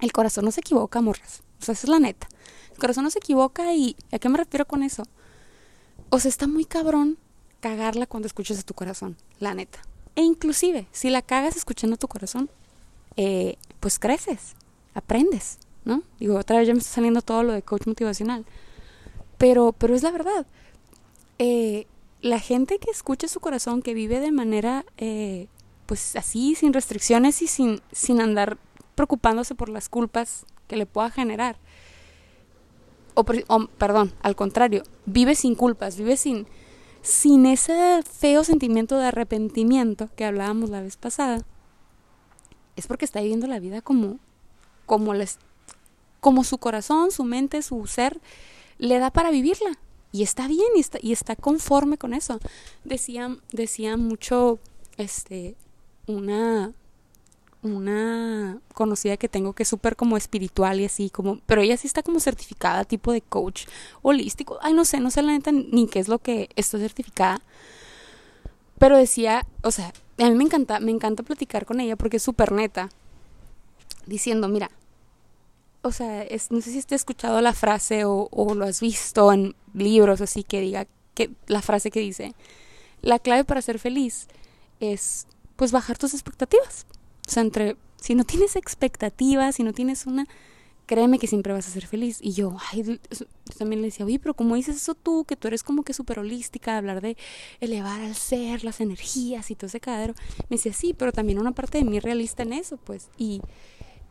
[0.00, 1.42] el corazón no se equivoca, morras.
[1.60, 2.26] O sea, esa es la neta.
[2.72, 5.04] El corazón no se equivoca y ¿a qué me refiero con eso?
[6.10, 7.18] O sea, está muy cabrón
[7.62, 9.78] cagarla cuando escuchas a tu corazón, la neta.
[10.16, 12.50] E inclusive, si la cagas escuchando a tu corazón,
[13.16, 14.54] eh, pues creces,
[14.94, 16.02] aprendes, ¿no?
[16.18, 18.44] Digo, otra vez ya me está saliendo todo lo de coach motivacional.
[19.38, 20.44] Pero, pero es la verdad.
[21.38, 21.86] Eh,
[22.20, 25.46] la gente que escucha su corazón, que vive de manera, eh,
[25.86, 28.58] pues así, sin restricciones y sin, sin andar
[28.96, 31.56] preocupándose por las culpas que le pueda generar.
[33.14, 36.46] O, perdón, al contrario, vive sin culpas, vive sin,
[37.02, 41.44] sin ese feo sentimiento de arrepentimiento que hablábamos la vez pasada,
[42.76, 44.18] es porque está viviendo la vida como,
[44.86, 45.38] como, les,
[46.20, 48.20] como su corazón, su mente, su ser
[48.78, 49.78] le da para vivirla.
[50.12, 52.38] Y está bien y está, y está conforme con eso.
[52.84, 54.58] Decía, decía mucho
[54.98, 55.56] este,
[56.06, 56.72] una,
[57.62, 61.86] una conocida que tengo que es súper como espiritual y así, como, pero ella sí
[61.86, 63.66] está como certificada, tipo de coach
[64.02, 64.58] holístico.
[64.62, 67.40] Ay, no sé, no sé la neta ni qué es lo que está certificada.
[68.78, 72.22] Pero decía, o sea, a mí me encanta, me encanta platicar con ella porque es
[72.22, 72.88] súper neta.
[74.06, 74.70] Diciendo, mira,
[75.82, 79.32] o sea, es, no sé si has escuchado la frase o, o lo has visto
[79.32, 82.34] en libros así que diga que la frase que dice,
[83.02, 84.28] la clave para ser feliz
[84.80, 86.86] es pues bajar tus expectativas.
[87.32, 90.26] O sea, entre, si no tienes expectativas, si no tienes una,
[90.84, 92.18] créeme que siempre vas a ser feliz.
[92.20, 93.00] Y yo, ay,
[93.56, 95.24] también le decía, oye, pero ¿cómo dices eso tú?
[95.24, 97.16] Que tú eres como que súper holística, hablar de
[97.60, 100.12] elevar al ser, las energías y todo ese cadero.
[100.50, 103.08] Me decía, sí, pero también una parte de mí realista en eso, pues.
[103.16, 103.40] Y,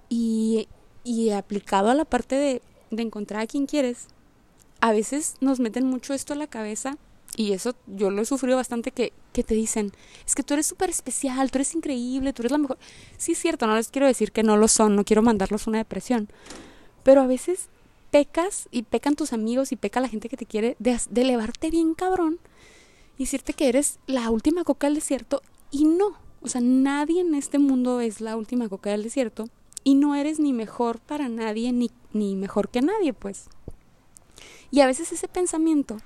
[0.09, 0.67] y,
[1.03, 4.07] y aplicado a la parte de, de encontrar a quien quieres,
[4.79, 6.97] a veces nos meten mucho esto a la cabeza
[7.35, 9.91] y eso yo lo he sufrido bastante que, que te dicen,
[10.25, 12.77] es que tú eres súper especial, tú eres increíble, tú eres la mejor.
[13.17, 15.77] Sí, es cierto, no les quiero decir que no lo son, no quiero mandarlos una
[15.77, 16.29] depresión,
[17.03, 17.69] pero a veces
[18.11, 21.69] pecas y pecan tus amigos y peca la gente que te quiere de, de elevarte
[21.69, 22.39] bien cabrón
[23.17, 25.41] y decirte que eres la última coca del desierto
[25.71, 29.45] y no, o sea, nadie en este mundo es la última coca del desierto
[29.83, 33.45] y no eres ni mejor para nadie ni, ni mejor que nadie, pues.
[34.69, 35.97] Y a veces ese pensamiento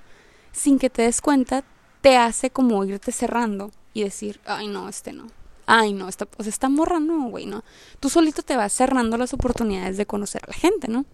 [0.56, 1.64] sin que te des cuenta,
[2.00, 5.26] te hace como irte cerrando y decir, ay no, este no.
[5.66, 7.62] Ay no, esta, pues esta morra no, güey, no.
[8.00, 11.04] Tú solito te vas cerrando las oportunidades de conocer a la gente, ¿no?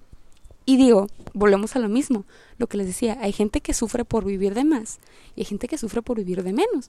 [0.64, 2.24] Y digo, volvemos a lo mismo,
[2.59, 5.00] lo que les decía, hay gente que sufre por vivir de más
[5.35, 6.87] y hay gente que sufre por vivir de menos.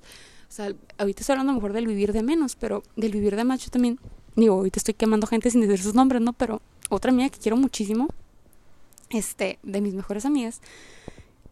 [0.48, 3.64] O sea, ahorita estoy hablando mejor del vivir de menos, pero del vivir de más
[3.64, 4.00] yo también,
[4.36, 6.34] digo, ahorita estoy quemando gente sin decir sus nombres, ¿no?
[6.34, 8.10] Pero otra amiga que quiero muchísimo,
[9.10, 10.62] este, de mis mejores amigas,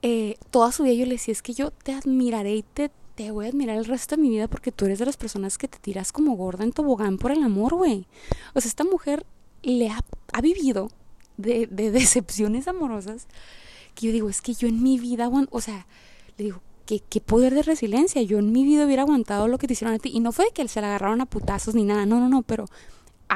[0.01, 3.31] eh, toda su vida yo le decía, es que yo te admiraré y te, te
[3.31, 5.67] voy a admirar el resto de mi vida porque tú eres de las personas que
[5.67, 8.07] te tiras como gorda en tobogán por el amor, güey.
[8.53, 9.25] O sea, esta mujer
[9.63, 9.99] le ha,
[10.33, 10.89] ha vivido
[11.37, 13.27] de, de decepciones amorosas
[13.95, 15.85] que yo digo, es que yo en mi vida, o sea,
[16.37, 18.21] le digo, ¿qué, qué poder de resiliencia.
[18.21, 20.11] Yo en mi vida hubiera aguantado lo que te hicieron a ti.
[20.13, 22.65] Y no fue que se la agarraron a putazos ni nada, no, no, no, pero,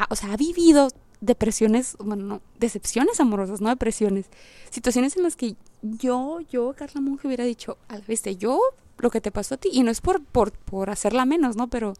[0.10, 0.90] o sea, ha vivido
[1.26, 4.28] depresiones, bueno, no, decepciones amorosas, no depresiones.
[4.70, 8.60] Situaciones en las que yo, yo, Carla Monge, hubiera dicho, a la yo,
[8.98, 11.68] lo que te pasó a ti, y no es por, por, por hacerla menos, ¿no?
[11.70, 11.94] Pero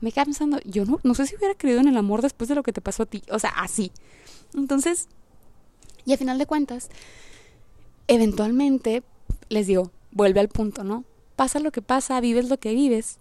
[0.00, 2.54] me quedé pensando, yo no, no sé si hubiera creído en el amor después de
[2.54, 3.22] lo que te pasó a ti.
[3.30, 3.92] O sea, así.
[4.54, 5.08] Entonces,
[6.04, 6.88] y al final de cuentas,
[8.06, 9.02] eventualmente,
[9.48, 11.04] les digo, vuelve al punto, ¿no?
[11.36, 13.18] Pasa lo que pasa, vives lo que vives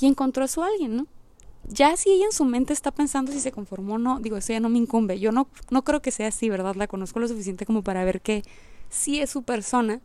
[0.00, 1.06] y encontró a su alguien, ¿no?
[1.72, 4.52] Ya si ella en su mente está pensando si se conformó o no, digo, eso
[4.52, 5.18] ya no me incumbe.
[5.18, 6.74] Yo no, no creo que sea así, ¿verdad?
[6.74, 8.42] La conozco lo suficiente como para ver que
[8.90, 10.00] sí es su persona.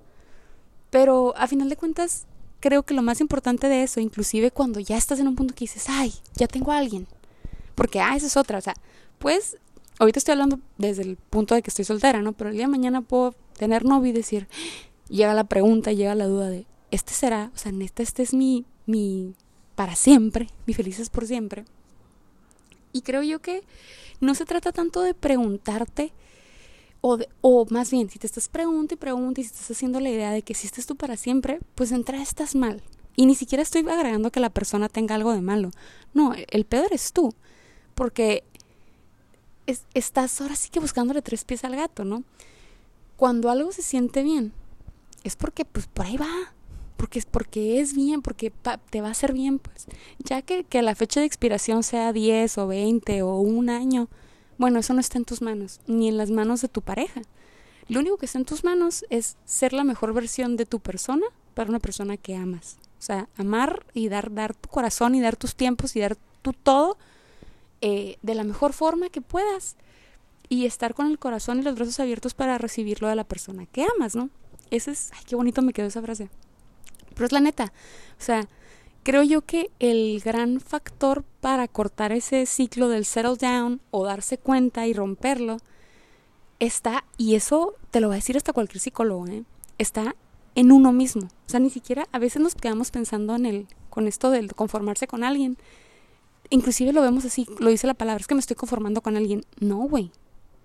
[0.90, 2.26] Pero a final de cuentas,
[2.62, 5.66] creo que lo más importante de eso, inclusive cuando ya estás en un punto que
[5.66, 7.06] dices, ay, ya tengo a alguien.
[7.76, 8.60] Porque, ah, esa es otra.
[8.60, 8.74] O sea,
[9.20, 9.58] pues
[10.00, 12.32] ahorita estoy hablando desde el punto de que estoy soltera, ¿no?
[12.34, 14.48] Pero el día de mañana puedo tener novio y decir,
[15.10, 17.52] llega la pregunta, llega la duda de, ¿este será?
[17.54, 19.34] O sea, neta, este es mi, mi,
[19.78, 21.63] para siempre, mi felices por siempre.
[22.94, 23.63] Y creo yo que
[24.20, 26.12] no se trata tanto de preguntarte,
[27.02, 30.10] o, o más bien, si te estás preguntando y preguntando y si estás haciendo la
[30.10, 32.82] idea de que si estés tú para siempre, pues entra estás mal.
[33.16, 35.70] Y ni siquiera estoy agregando que la persona tenga algo de malo.
[36.16, 37.36] No, el peor eres tú.
[37.94, 38.44] Porque
[39.94, 42.24] estás ahora sí que buscándole tres pies al gato, ¿no?
[43.16, 44.54] Cuando algo se siente bien,
[45.24, 46.54] es porque pues por ahí va,
[46.98, 48.52] porque es porque es bien, porque
[48.90, 49.86] te va a hacer bien, pues.
[50.20, 54.10] Ya que, que la fecha de expiración sea 10 o 20 o un año,
[54.58, 57.22] bueno, eso no está en tus manos, ni en las manos de tu pareja.
[57.88, 61.26] Lo único que está en tus manos es ser la mejor versión de tu persona
[61.54, 62.78] para una persona que amas.
[63.00, 66.52] O sea, amar y dar, dar tu corazón y dar tus tiempos y dar tu
[66.54, 66.98] todo
[67.82, 69.76] eh, de la mejor forma que puedas
[70.50, 73.86] y estar con el corazón y los brazos abiertos para recibirlo de la persona que
[73.96, 74.30] amas, ¿no?
[74.72, 76.30] Ese es, ay, qué bonito me quedó esa frase.
[77.18, 77.74] Pero es la neta,
[78.20, 78.48] o sea,
[79.04, 84.38] creo yo que el gran factor para cortar ese ciclo del settle down o darse
[84.38, 85.58] cuenta y romperlo
[86.60, 89.44] está, y eso te lo va a decir hasta cualquier psicólogo, ¿eh?
[89.78, 90.16] está
[90.56, 91.28] en uno mismo.
[91.46, 95.08] O sea, ni siquiera a veces nos quedamos pensando en el, con esto del conformarse
[95.08, 95.58] con alguien
[96.50, 99.46] inclusive lo vemos así, lo dice la palabra, es que me estoy conformando con alguien.
[99.60, 100.12] No, güey,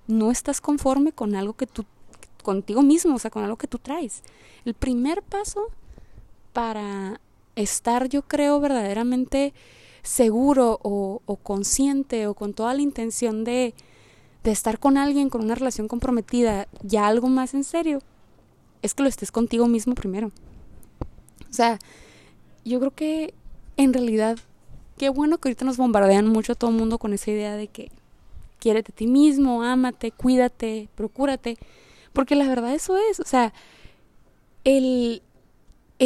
[0.07, 1.85] no estás conforme con algo que tú,
[2.43, 4.23] contigo mismo, o sea, con algo que tú traes.
[4.65, 5.69] El primer paso
[6.53, 7.21] para
[7.57, 9.53] estar, yo creo, verdaderamente
[10.03, 13.75] seguro o, consciente o con toda la intención de,
[14.43, 18.01] de estar con alguien, con una relación comprometida, ya algo más en serio,
[18.83, 20.31] es que lo estés contigo mismo primero.
[21.49, 21.79] O sea,
[22.65, 23.35] yo creo que
[23.77, 24.38] en realidad
[24.99, 27.91] qué bueno que ahorita nos bombardean mucho todo el mundo con esa idea de que
[28.59, 31.59] quiérete a ti mismo, ámate, cuídate, procúrate,
[32.12, 33.53] porque la verdad eso es, o sea,
[34.65, 35.23] el,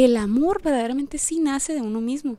[0.03, 2.37] el amor verdaderamente sí nace de uno mismo.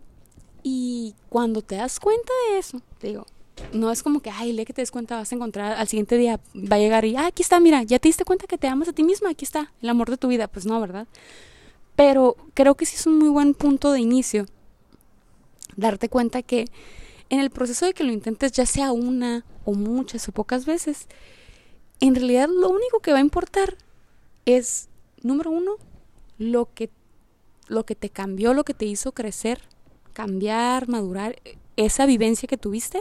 [0.63, 3.27] Y cuando te das cuenta de eso, te digo,
[3.73, 6.17] no es como que, ay, lee que te des cuenta, vas a encontrar, al siguiente
[6.17, 8.69] día va a llegar y, ah, aquí está, mira, ya te diste cuenta que te
[8.69, 10.47] amas a ti misma, aquí está, el amor de tu vida.
[10.47, 11.09] Pues no, ¿verdad?
[11.97, 14.47] Pero creo que sí es un muy buen punto de inicio
[15.75, 16.67] darte cuenta que
[17.29, 21.09] en el proceso de que lo intentes, ya sea una o muchas o pocas veces,
[21.99, 23.77] en realidad lo único que va a importar
[24.45, 24.89] es,
[25.23, 25.73] número uno,
[26.39, 26.89] lo que,
[27.69, 29.61] lo que te cambió, lo que te hizo crecer,
[30.13, 31.37] cambiar, madurar,
[31.77, 33.01] esa vivencia que tuviste.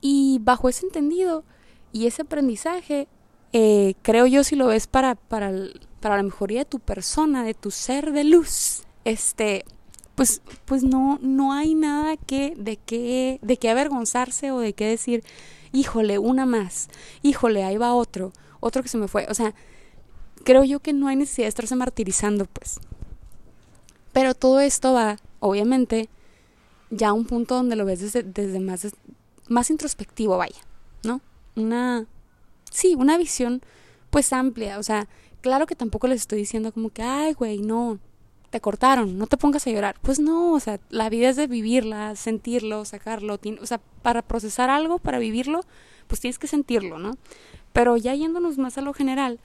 [0.00, 1.44] Y bajo ese entendido
[1.92, 3.08] y ese aprendizaje,
[3.52, 5.52] eh, creo yo si lo ves para, para,
[6.00, 9.64] para la mejoría de tu persona, de tu ser de luz, este,
[10.14, 14.86] pues, pues no, no hay nada que, de qué, de qué avergonzarse o de qué
[14.86, 15.24] decir,
[15.72, 16.88] híjole, una más,
[17.22, 19.26] híjole, ahí va otro, otro que se me fue.
[19.30, 19.54] O sea,
[20.44, 22.80] creo yo que no hay necesidad de estarse martirizando, pues.
[24.12, 26.08] Pero todo esto va, obviamente,
[26.90, 28.86] ya a un punto donde lo ves desde, más,
[29.48, 30.60] más introspectivo, vaya,
[31.02, 31.20] ¿no?
[31.56, 32.06] Una,
[32.70, 33.62] sí, una visión,
[34.10, 34.78] pues amplia.
[34.78, 35.08] O sea,
[35.40, 37.98] claro que tampoco les estoy diciendo como que, ay, güey, no,
[38.50, 39.96] te cortaron, no te pongas a llorar.
[40.02, 43.40] Pues no, o sea, la vida es de vivirla, sentirlo, sacarlo.
[43.60, 45.62] O sea, para procesar algo, para vivirlo,
[46.06, 47.16] pues tienes que sentirlo, ¿no?
[47.72, 49.40] Pero ya yéndonos más a lo general,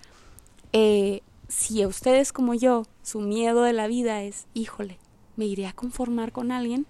[0.74, 5.00] eh, si a ustedes como yo, su miedo de la vida es, híjole,
[5.36, 6.86] me iré a conformar con alguien,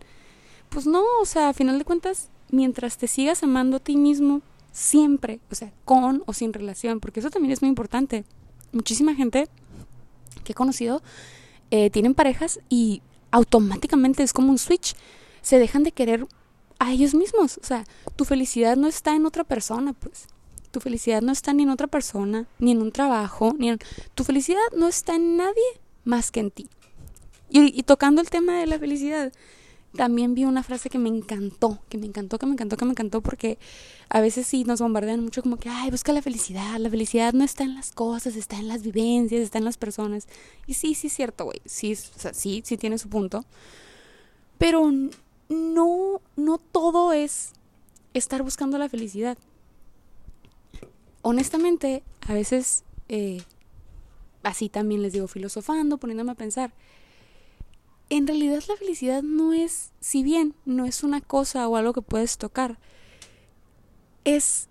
[0.69, 4.41] pues no, o sea, a final de cuentas, mientras te sigas amando a ti mismo,
[4.71, 8.25] siempre, o sea, con o sin relación, porque eso también es muy importante.
[8.71, 9.47] Muchísima gente
[10.43, 11.01] que he conocido
[11.71, 14.95] eh, tienen parejas y automáticamente es como un switch,
[15.41, 16.27] se dejan de querer
[16.79, 20.27] a ellos mismos, o sea, tu felicidad no está en otra persona, pues.
[20.71, 23.79] Tu felicidad no está ni en otra persona, ni en un trabajo, ni en...
[24.15, 25.63] Tu felicidad no está en nadie
[26.03, 26.69] más que en ti.
[27.49, 29.31] Y, tocando el tema de la felicidad,
[29.95, 32.91] también vi una frase que me encantó, que me encantó, que me encantó, que me
[32.91, 33.57] encantó, porque
[34.09, 37.45] a veces sí nos bombardean mucho como que, ay, busca la felicidad, la felicidad no
[37.45, 40.27] está en las cosas, está en las vivencias, está en las personas.
[40.65, 43.45] Y sí, sí es cierto, güey, sí, sí, sí tiene su punto.
[44.57, 44.91] Pero
[45.49, 47.53] no, no todo es
[48.13, 49.37] estar buscando la felicidad.
[51.21, 53.41] Honestamente, a veces, eh,
[54.43, 56.73] así también les digo, filosofando, poniéndome a pensar,
[58.09, 62.01] en realidad la felicidad no es, si bien no es una cosa o algo que
[62.01, 62.77] puedes tocar,
[64.23, 64.69] es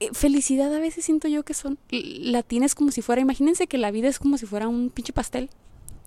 [0.00, 3.78] eh, felicidad a veces siento yo que son, la tienes como si fuera, imagínense que
[3.78, 5.50] la vida es como si fuera un pinche pastel,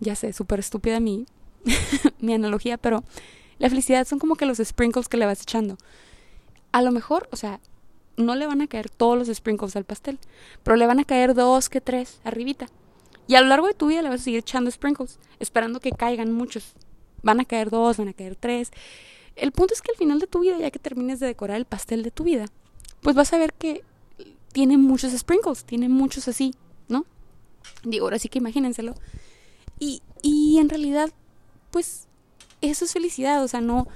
[0.00, 1.26] ya sé, súper estúpida mi,
[2.20, 3.04] mi analogía, pero
[3.58, 5.78] la felicidad son como que los sprinkles que le vas echando.
[6.72, 7.60] A lo mejor, o sea,
[8.16, 10.18] no le van a caer todos los sprinkles al pastel,
[10.62, 12.66] pero le van a caer dos que tres arribita.
[13.26, 15.92] Y a lo largo de tu vida le vas a seguir echando sprinkles, esperando que
[15.92, 16.74] caigan muchos.
[17.22, 18.70] Van a caer dos, van a caer tres.
[19.36, 21.64] El punto es que al final de tu vida, ya que termines de decorar el
[21.64, 22.46] pastel de tu vida,
[23.00, 23.84] pues vas a ver que
[24.52, 26.54] tiene muchos sprinkles, tiene muchos así,
[26.88, 27.06] ¿no?
[27.84, 28.94] Digo, ahora sí que imagínenselo.
[29.78, 31.10] Y, y en realidad,
[31.70, 32.08] pues
[32.60, 33.88] eso es felicidad, o sea, no,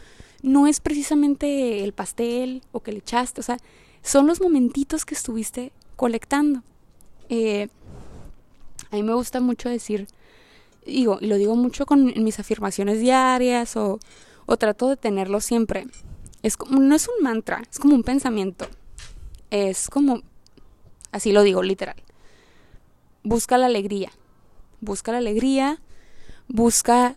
[0.43, 3.59] no es precisamente el pastel o que le echaste, o sea,
[4.07, 6.63] son los momentitos que estuviste colectando.
[7.29, 7.69] Eh,
[8.93, 10.07] a mí me gusta mucho decir,
[10.87, 13.99] digo, y lo digo mucho con mis afirmaciones diarias o,
[14.47, 15.89] o trato de tenerlo siempre.
[16.45, 18.69] Es como, no es un mantra, es como un pensamiento.
[19.51, 20.23] Es como,
[21.11, 21.97] así lo digo, literal.
[23.25, 24.13] Busca la alegría.
[24.81, 25.81] Busca la alegría.
[26.47, 27.17] Busca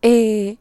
[0.00, 0.56] eh,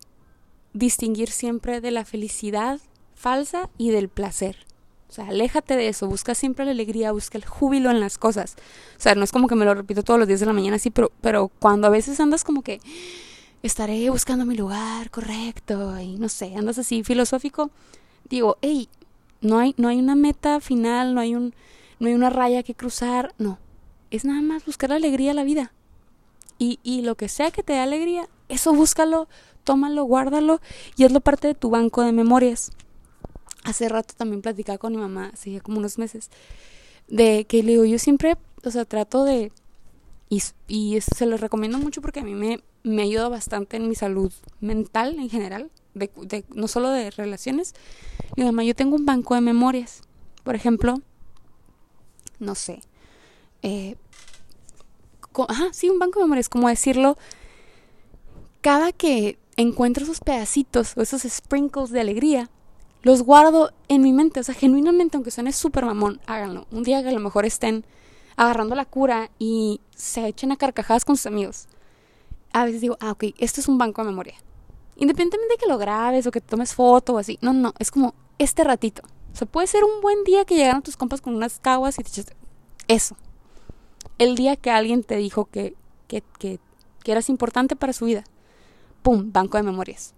[0.74, 2.82] distinguir siempre de la felicidad
[3.16, 4.69] falsa y del placer.
[5.10, 8.56] O sea, aléjate de eso, busca siempre la alegría, busca el júbilo en las cosas.
[8.96, 10.76] O sea, no es como que me lo repito todos los días de la mañana
[10.76, 12.80] así, pero, pero cuando a veces andas como que
[13.64, 17.72] estaré buscando mi lugar correcto y no sé, andas así filosófico,
[18.30, 18.88] digo, hey,
[19.42, 21.56] no hay, no hay una meta final, no hay un,
[22.00, 23.58] no hay una raya que cruzar, no.
[24.12, 25.74] Es nada más buscar la alegría a la vida.
[26.60, 29.28] Y, y lo que sea que te dé alegría, eso búscalo,
[29.64, 30.62] tómalo, guárdalo
[30.98, 32.72] y hazlo parte de tu banco de memorias
[33.70, 36.30] hace rato también platicaba con mi mamá, hace como unos meses,
[37.08, 39.52] de que le digo, yo siempre, o sea, trato de,
[40.30, 43.96] y, y se lo recomiendo mucho porque a mí me, me ayuda bastante en mi
[43.96, 47.74] salud mental en general, de, no solo de relaciones.
[48.38, 50.02] Mi mamá, yo tengo un banco de memorias.
[50.44, 51.02] Por ejemplo,
[52.40, 52.82] no sé,
[53.62, 53.96] eh,
[55.72, 57.18] sí, un banco de memorias, como decirlo,
[58.62, 62.50] cada que encuentro esos pedacitos o esos sprinkles de alegría,
[63.02, 64.40] los guardo en mi mente.
[64.40, 66.68] O sea, genuinamente, aunque suene súper mamón, háganlo.
[66.72, 67.86] Un día que a lo mejor estén
[68.36, 71.68] agarrando la cura y se echen a carcajadas con sus amigos.
[72.54, 74.36] A veces digo, ah, ok, esto es un banco de memoria.
[74.96, 77.38] Independientemente de que lo grabes o que tomes foto o así.
[77.42, 79.04] No, no, es como este ratito.
[79.34, 82.04] O sea, puede ser un buen día que llegaron tus compas con unas caguas y
[82.04, 82.36] te echaste.
[82.88, 83.16] Eso.
[84.18, 85.76] El día que alguien te dijo que,
[86.08, 86.60] que, que,
[87.04, 88.24] que eras importante para su vida.
[89.02, 89.32] ¡Pum!
[89.32, 90.14] Banco de memorias.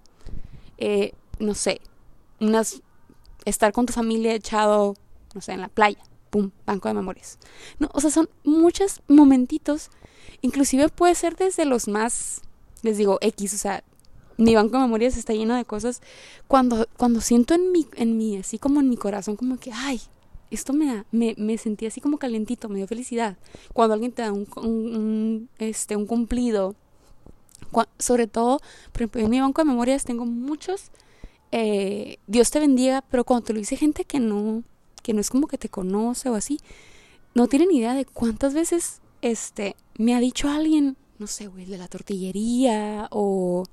[0.78, 1.82] Eh, no sé,
[2.42, 2.82] unas
[3.46, 4.96] estar con tu familia echado,
[5.34, 7.40] no sé, en la playa, pum, banco de memorias.
[7.80, 9.90] No, o sea, son muchos momentitos,
[10.42, 12.42] inclusive puede ser desde los más,
[12.82, 13.84] les digo, X, o sea,
[14.38, 16.02] mi banco de memorias está lleno de cosas
[16.48, 20.02] cuando cuando siento en mi en mi así como en mi corazón como que ay,
[20.52, 23.38] esto me da, me, me sentí así como calentito, me dio felicidad.
[23.74, 26.76] Cuando alguien te da un, este, un cumplido,
[27.98, 28.60] sobre todo,
[28.92, 30.92] por en mi banco de memorias tengo muchos
[31.52, 34.64] eh, Dios te bendiga, pero cuando te lo dice gente que no,
[35.04, 36.60] que no es como que te conoce o así,
[37.34, 41.78] no tienen idea de cuántas veces este me ha dicho alguien, no sé, güey, de
[41.78, 43.64] la tortillería o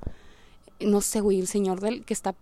[0.80, 2.34] no sé, güey, el señor del que está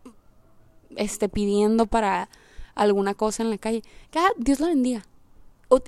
[0.96, 2.28] este pidiendo para
[2.74, 5.04] alguna cosa en la calle, que ah, Dios la bendiga.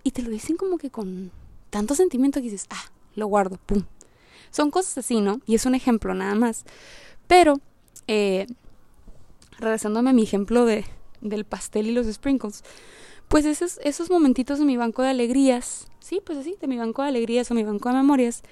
[0.02, 1.30] y te lo dicen como que con
[1.70, 3.84] tanto sentimiento que dices, ah, lo guardo, pum.
[4.50, 5.40] Son cosas así, ¿no?
[5.46, 6.64] Y es un ejemplo nada más.
[7.26, 7.60] Pero,
[8.06, 8.46] eh,
[9.58, 10.84] regresándome a mi ejemplo de,
[11.20, 12.64] del pastel y los sprinkles,
[13.28, 17.02] pues esos, esos momentitos de mi banco de alegrías, sí, pues así, de mi banco
[17.02, 18.42] de alegrías o mi banco de memorias,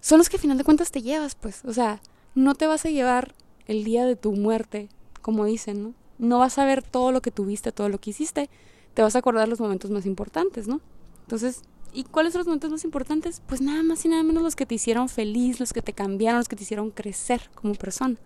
[0.00, 1.64] son los que a final de cuentas te llevas, pues.
[1.64, 2.00] O sea,
[2.34, 3.34] no te vas a llevar
[3.66, 4.88] el día de tu muerte,
[5.22, 5.94] como dicen, ¿no?
[6.18, 8.50] No vas a ver todo lo que tuviste, todo lo que hiciste,
[8.94, 10.80] te vas a acordar los momentos más importantes, ¿no?
[11.22, 13.42] Entonces, ¿y cuáles son los momentos más importantes?
[13.46, 16.38] Pues nada más y nada menos los que te hicieron feliz, los que te cambiaron,
[16.38, 18.16] los que te hicieron crecer como persona.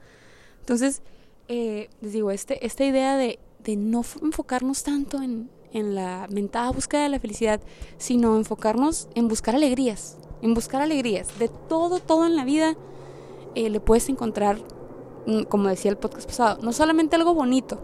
[0.60, 1.02] Entonces,
[1.48, 6.70] eh, les digo, este, esta idea de, de no enfocarnos tanto en, en la mentada
[6.70, 7.60] búsqueda de la felicidad,
[7.98, 11.38] sino enfocarnos en buscar alegrías, en buscar alegrías.
[11.38, 12.76] De todo, todo en la vida
[13.54, 14.58] eh, le puedes encontrar,
[15.26, 17.80] mm, como decía el podcast pasado, no solamente algo bonito,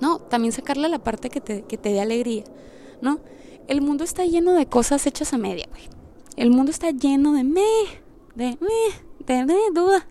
[0.00, 2.44] no, también sacarle la parte que te, que te dé alegría,
[3.00, 3.20] ¿no?
[3.68, 5.88] El mundo está lleno de cosas hechas a media, güey.
[6.36, 7.62] El mundo está lleno de me,
[8.34, 10.08] de me, de duda,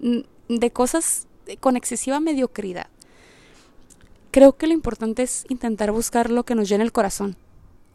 [0.00, 2.88] mm, de cosas con excesiva mediocridad.
[4.30, 7.36] Creo que lo importante es intentar buscar lo que nos llene el corazón.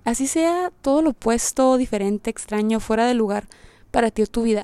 [0.03, 3.47] Así sea todo lo opuesto, diferente, extraño, fuera de lugar
[3.91, 4.63] para ti o tu vida.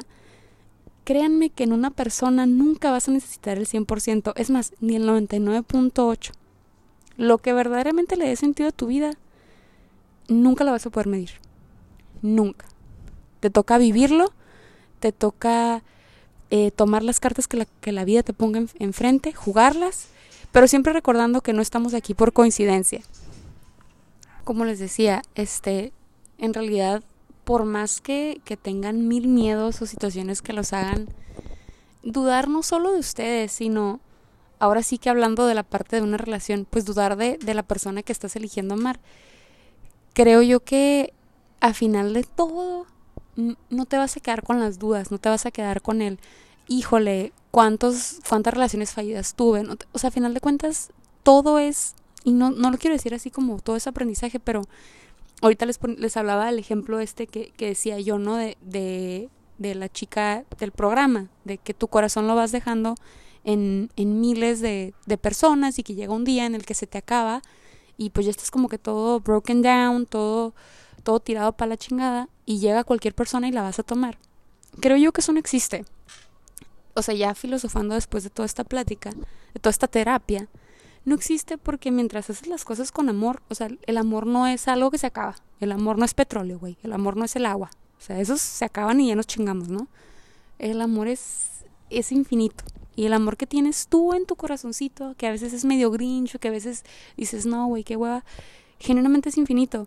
[1.06, 5.08] Créanme que en una persona nunca vas a necesitar el 100%, es más, ni el
[5.08, 6.32] 99.8.
[7.18, 9.14] Lo que verdaderamente le dé sentido a tu vida,
[10.28, 11.32] nunca lo vas a poder medir.
[12.22, 12.66] Nunca.
[13.40, 14.34] Te toca vivirlo,
[15.00, 15.84] te toca
[16.52, 20.08] eh, tomar las cartas que la, que la vida te ponga enfrente, jugarlas,
[20.52, 23.02] pero siempre recordando que no estamos aquí por coincidencia.
[24.44, 25.94] Como les decía, este,
[26.40, 27.04] en realidad,
[27.44, 31.08] por más que, que tengan mil miedos o situaciones que los hagan
[32.04, 34.00] dudar no solo de ustedes, sino
[34.58, 37.64] ahora sí que hablando de la parte de una relación, pues dudar de, de la
[37.64, 39.00] persona que estás eligiendo amar.
[40.14, 41.14] Creo yo que
[41.60, 42.88] a final de todo
[43.70, 46.20] no te vas a quedar con las dudas, no te vas a quedar con el,
[46.68, 49.64] híjole, cuántos, cuántas relaciones fallidas tuve.
[49.92, 50.92] o sea, a final de cuentas,
[51.24, 54.62] todo es, y no, no lo quiero decir así como todo es aprendizaje, pero
[55.42, 58.36] ahorita les, les hablaba del ejemplo este que, que decía yo, ¿no?
[58.36, 62.96] De, de, de, la chica del programa, de que tu corazón lo vas dejando
[63.44, 66.88] en, en miles de, de personas y que llega un día en el que se
[66.88, 67.42] te acaba
[67.98, 70.54] y pues ya estás como que todo broken down, todo,
[71.04, 74.18] todo tirado para la chingada y llega cualquier persona y la vas a tomar.
[74.82, 75.86] Creo yo que eso no existe
[77.00, 80.48] o sea, ya filosofando después de toda esta plática, de toda esta terapia,
[81.06, 84.68] no existe porque mientras haces las cosas con amor, o sea, el amor no es
[84.68, 85.36] algo que se acaba.
[85.60, 86.78] El amor no es petróleo, güey.
[86.84, 87.72] El amor no es el agua.
[87.98, 89.88] O sea, esos se acaban y ya nos chingamos, ¿no?
[90.58, 92.64] El amor es, es infinito.
[92.96, 96.40] Y el amor que tienes tú en tu corazoncito, que a veces es medio grincho,
[96.40, 96.84] que a veces
[97.16, 98.26] dices, no, güey, qué hueva,
[98.78, 99.86] genuinamente es infinito.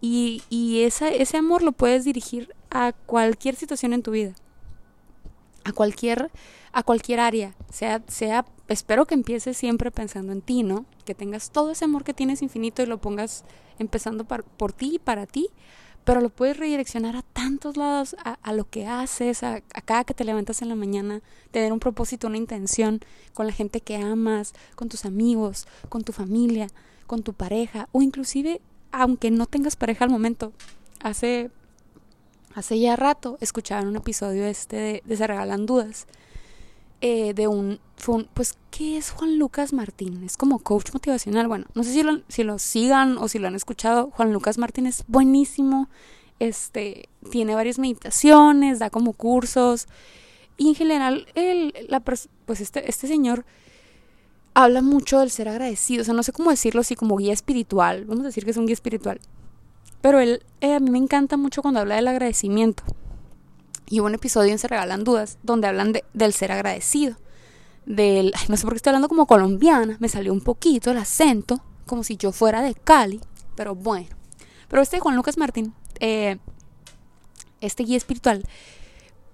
[0.00, 4.34] Y, y esa, ese amor lo puedes dirigir a cualquier situación en tu vida
[5.64, 6.30] a cualquier,
[6.72, 10.84] a cualquier área, sea, sea, espero que empieces siempre pensando en ti, ¿no?
[11.04, 13.44] Que tengas todo ese amor que tienes infinito y lo pongas
[13.78, 15.48] empezando por ti y para ti,
[16.04, 20.14] pero lo puedes redireccionar a tantos lados, a, lo que haces, a, a, cada que
[20.14, 21.20] te levantas en la mañana,
[21.50, 23.00] tener un propósito, una intención
[23.34, 26.68] con la gente que amas, con tus amigos, con tu familia,
[27.06, 28.60] con tu pareja, o inclusive,
[28.92, 30.52] aunque no tengas pareja al momento,
[31.02, 31.50] hace
[32.54, 36.06] hace ya rato escuchaba un episodio este de, Se Regalan Dudas.
[37.02, 37.80] Eh, de un,
[38.34, 40.22] pues, ¿qué es Juan Lucas Martín?
[40.22, 41.48] Es como coach motivacional.
[41.48, 44.10] Bueno, no sé si lo, si lo sigan o si lo han escuchado.
[44.10, 45.88] Juan Lucas Martín es buenísimo.
[46.40, 49.88] Este, tiene varias meditaciones, da como cursos.
[50.58, 53.46] Y en general, el, la, pues este, este señor
[54.54, 56.02] habla mucho del ser agradecido.
[56.02, 58.04] O sea, no sé cómo decirlo así como guía espiritual.
[58.04, 59.20] Vamos a decir que es un guía espiritual.
[60.00, 62.82] Pero él, eh, a mí me encanta mucho cuando habla del agradecimiento.
[63.88, 67.16] Y hubo un episodio en Se Regalan Dudas donde hablan de, del ser agradecido.
[67.86, 71.60] Del, no sé por qué estoy hablando como colombiana, me salió un poquito el acento,
[71.86, 73.20] como si yo fuera de Cali,
[73.56, 74.08] pero bueno.
[74.68, 76.38] Pero este Juan Lucas Martín, eh,
[77.60, 78.44] este guía espiritual,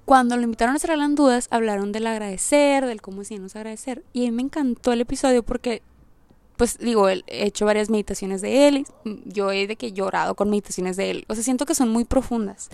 [0.06, 4.04] cuando lo invitaron a Regalan Dudas, hablaron del agradecer, del cómo decíamos agradecer.
[4.12, 5.82] Y a mí me encantó el episodio porque
[6.56, 8.86] pues digo, he hecho varias meditaciones de él,
[9.26, 12.06] yo he de que llorado con meditaciones de él, o sea, siento que son muy
[12.06, 12.70] profundas.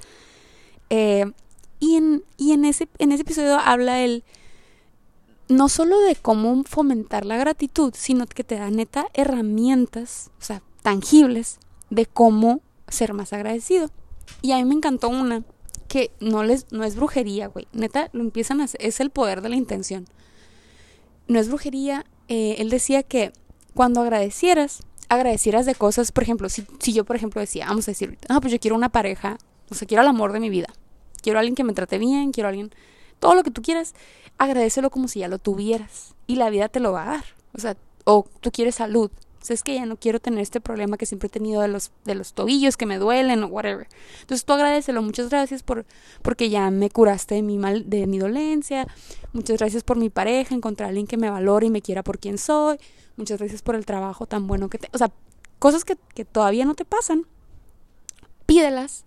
[0.88, 1.32] Eh,
[1.80, 4.22] y en, y en, ese, en ese episodio habla él
[5.48, 10.62] no solo de cómo fomentar la gratitud, sino que te da neta herramientas, o sea,
[10.82, 11.58] tangibles,
[11.90, 13.90] de cómo ser más agradecido.
[14.42, 15.42] Y a mí me encantó una
[15.92, 17.68] que no les no es brujería, güey.
[17.74, 20.06] Neta, lo empiezan a hacer, es el poder de la intención.
[21.28, 22.06] No es brujería.
[22.28, 23.30] Eh, él decía que
[23.74, 27.90] cuando agradecieras, agradecieras de cosas, por ejemplo, si, si yo, por ejemplo, decía, vamos a
[27.90, 29.36] decir, no, pues yo quiero una pareja,
[29.68, 30.68] o sea, quiero el amor de mi vida.
[31.20, 32.70] quiero a alguien que me trate bien, quiero a alguien,
[33.20, 33.94] todo lo que tú quieras,
[34.38, 37.24] agradecelo como si ya lo tuvieras y la vida te lo va a dar.
[37.52, 39.10] O sea, o tú quieres salud,
[39.44, 41.90] sea, es que ya no quiero tener este problema que siempre he tenido de los,
[42.04, 43.88] de los tobillos que me duelen o whatever.
[44.20, 45.84] Entonces tú agradecelo, muchas gracias por,
[46.22, 48.86] porque ya me curaste de mi mal, de mi dolencia,
[49.32, 52.18] muchas gracias por mi pareja, encontrar a alguien que me valore y me quiera por
[52.18, 52.78] quien soy,
[53.16, 55.12] muchas gracias por el trabajo tan bueno que te, o sea,
[55.58, 57.26] cosas que, que todavía no te pasan,
[58.46, 59.04] pídelas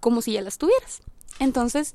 [0.00, 1.00] como si ya las tuvieras.
[1.38, 1.94] Entonces,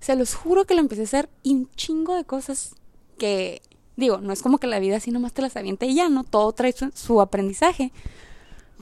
[0.00, 2.74] se los juro que lo empecé a hacer un chingo de cosas
[3.18, 3.62] que
[3.96, 6.24] Digo, no es como que la vida así nomás te las avienta y ya, ¿no?
[6.24, 7.92] Todo trae su, aprendizaje.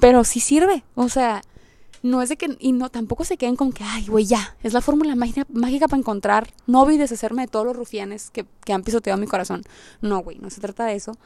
[0.00, 0.84] Pero sí sirve.
[0.94, 1.42] O sea,
[2.02, 4.72] no es de que, y no, tampoco se queden con que, ay, güey, ya, es
[4.72, 8.72] la fórmula mágica, mágica para encontrar novio y deshacerme de todos los rufianes que, que
[8.72, 9.62] han pisoteado mi corazón.
[10.00, 11.16] No, güey, no se trata de eso.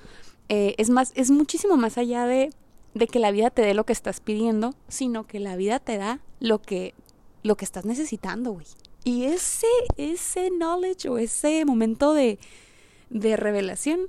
[0.48, 2.50] Eh, es más, es muchísimo más allá de,
[2.94, 5.98] de que la vida te dé lo que estás pidiendo, sino que la vida te
[5.98, 6.94] da lo que,
[7.42, 8.66] lo que estás necesitando, güey.
[9.04, 9.66] Y ese,
[9.96, 12.38] ese knowledge o ese momento de,
[13.12, 14.00] de revelación,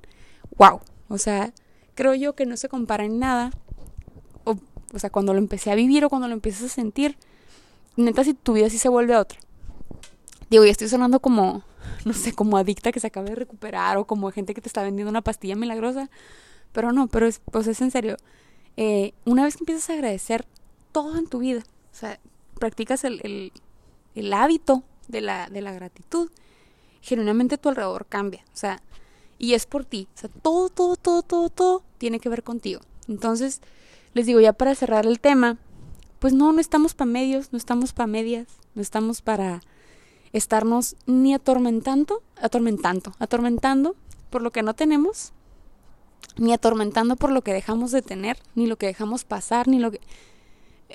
[0.58, 0.80] wow.
[1.10, 1.54] O sea,
[1.94, 3.52] creo yo que no se compara en nada.
[4.46, 4.58] O,
[4.94, 7.18] o sea, cuando lo empecé a vivir o cuando lo empiezas a sentir,
[7.98, 9.40] neta, si tu vida sí se vuelve otra.
[10.50, 11.64] Digo, ya estoy sonando como,
[12.06, 14.84] no sé, como adicta que se acaba de recuperar o como gente que te está
[14.84, 16.10] vendiendo una pastilla milagrosa.
[16.72, 18.18] Pero no, pero es, pues es en serio.
[18.78, 20.46] Eh, una vez que empiezas a agradecer
[20.92, 22.20] todo en tu vida, o sea,
[22.60, 23.52] practicas el, el,
[24.16, 26.32] el hábito de la, de la gratitud,
[27.04, 28.44] genuinamente tu alrededor cambia.
[28.54, 28.82] O sea,
[29.38, 30.08] y es por ti.
[30.16, 32.82] O sea, todo, todo, todo, todo, todo tiene que ver contigo.
[33.08, 33.62] Entonces,
[34.14, 35.58] les digo, ya para cerrar el tema,
[36.20, 39.62] pues no, no estamos para medios, no estamos para medias, no estamos para
[40.32, 43.96] estarnos ni atormentando, atormentando, atormentando
[44.30, 45.34] por lo que no tenemos,
[46.38, 49.92] ni atormentando por lo que dejamos de tener, ni lo que dejamos pasar, ni lo
[49.92, 50.00] que...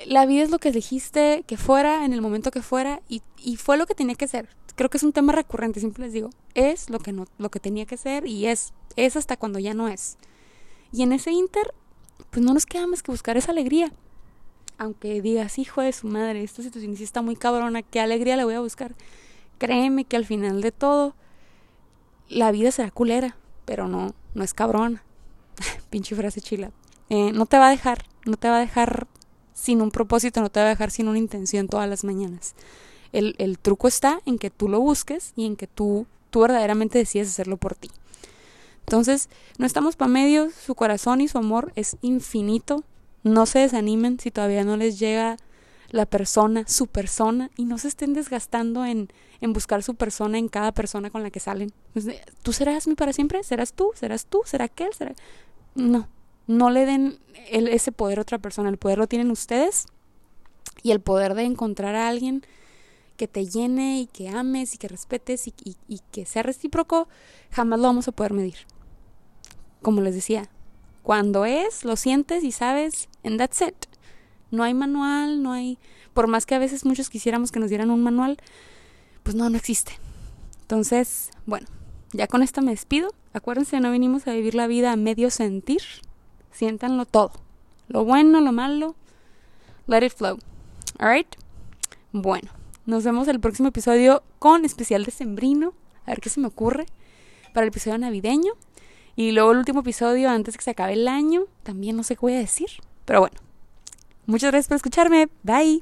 [0.05, 3.21] La vida es lo que dijiste que fuera en el momento que fuera y,
[3.57, 6.29] fue lo que tenía que ser creo que es un tema recurrente, siempre les digo,
[6.53, 9.73] es lo que no, lo que tenía que ser y es, es hasta cuando ya
[9.73, 10.17] no es.
[10.93, 11.73] Y en ese inter,
[12.29, 13.91] pues no nos queda más que buscar esa alegría.
[14.77, 18.45] Aunque digas, hijo de su madre, esta situación sí está muy cabrona, qué alegría le
[18.45, 18.95] voy a buscar.
[19.57, 21.13] Créeme que al final de todo,
[22.29, 23.35] la vida será culera,
[23.65, 25.03] pero no, no es cabrona.
[25.89, 26.71] Pinche frase chila.
[27.09, 29.07] Eh, no te va a dejar, no te va a dejar
[29.59, 32.55] sin un propósito, no te va a dejar sin una intención todas las mañanas.
[33.11, 36.97] El, el truco está en que tú lo busques y en que tú, tú verdaderamente
[36.97, 37.91] decides hacerlo por ti.
[38.81, 42.83] Entonces, no estamos para medios, su corazón y su amor es infinito.
[43.23, 45.37] No se desanimen si todavía no les llega
[45.89, 49.09] la persona, su persona, y no se estén desgastando en,
[49.41, 51.73] en buscar su persona en cada persona con la que salen.
[51.93, 52.07] Pues,
[52.43, 53.43] ¿Tú serás mi para siempre?
[53.43, 53.91] ¿Serás tú?
[53.95, 54.41] ¿Serás tú?
[54.45, 54.93] ¿Será aquel?
[54.93, 55.13] ¿Será?
[55.75, 56.07] No,
[56.49, 57.19] no le den
[57.51, 58.69] ese poder a otra persona.
[58.69, 59.85] El poder lo tienen ustedes
[60.81, 62.43] y el poder de encontrar a alguien
[63.17, 65.53] que te llene y que ames y que respetes y,
[66.11, 67.07] que sea recíproco,
[67.51, 68.55] jamás lo vamos a poder medir.
[69.83, 70.49] Como les decía,
[71.03, 73.75] cuando es, lo sientes y sabes, and that's it.
[74.49, 75.77] No hay manual, no hay,
[76.15, 78.39] por más que a veces muchos quisiéramos que nos dieran un manual,
[79.21, 79.99] pues no, no existe.
[80.61, 81.67] Entonces, bueno,
[82.11, 83.13] ya con esto me despido.
[83.33, 85.81] Acuérdense, no venimos a vivir la vida a medio sentir.
[86.51, 87.31] Siéntanlo todo.
[87.87, 88.95] Lo bueno, lo malo.
[89.87, 90.37] Let it flow.
[90.99, 91.35] Alright?
[92.11, 92.51] Bueno,
[92.85, 95.73] nos vemos el próximo episodio con especial de Sembrino.
[96.05, 96.85] A ver qué se me ocurre
[97.53, 98.53] para el episodio navideño.
[99.15, 101.45] Y luego el último episodio antes que se acabe el año.
[101.63, 102.69] También no sé qué voy a decir.
[103.05, 103.37] Pero bueno.
[104.25, 105.29] Muchas gracias por escucharme.
[105.43, 105.81] Bye.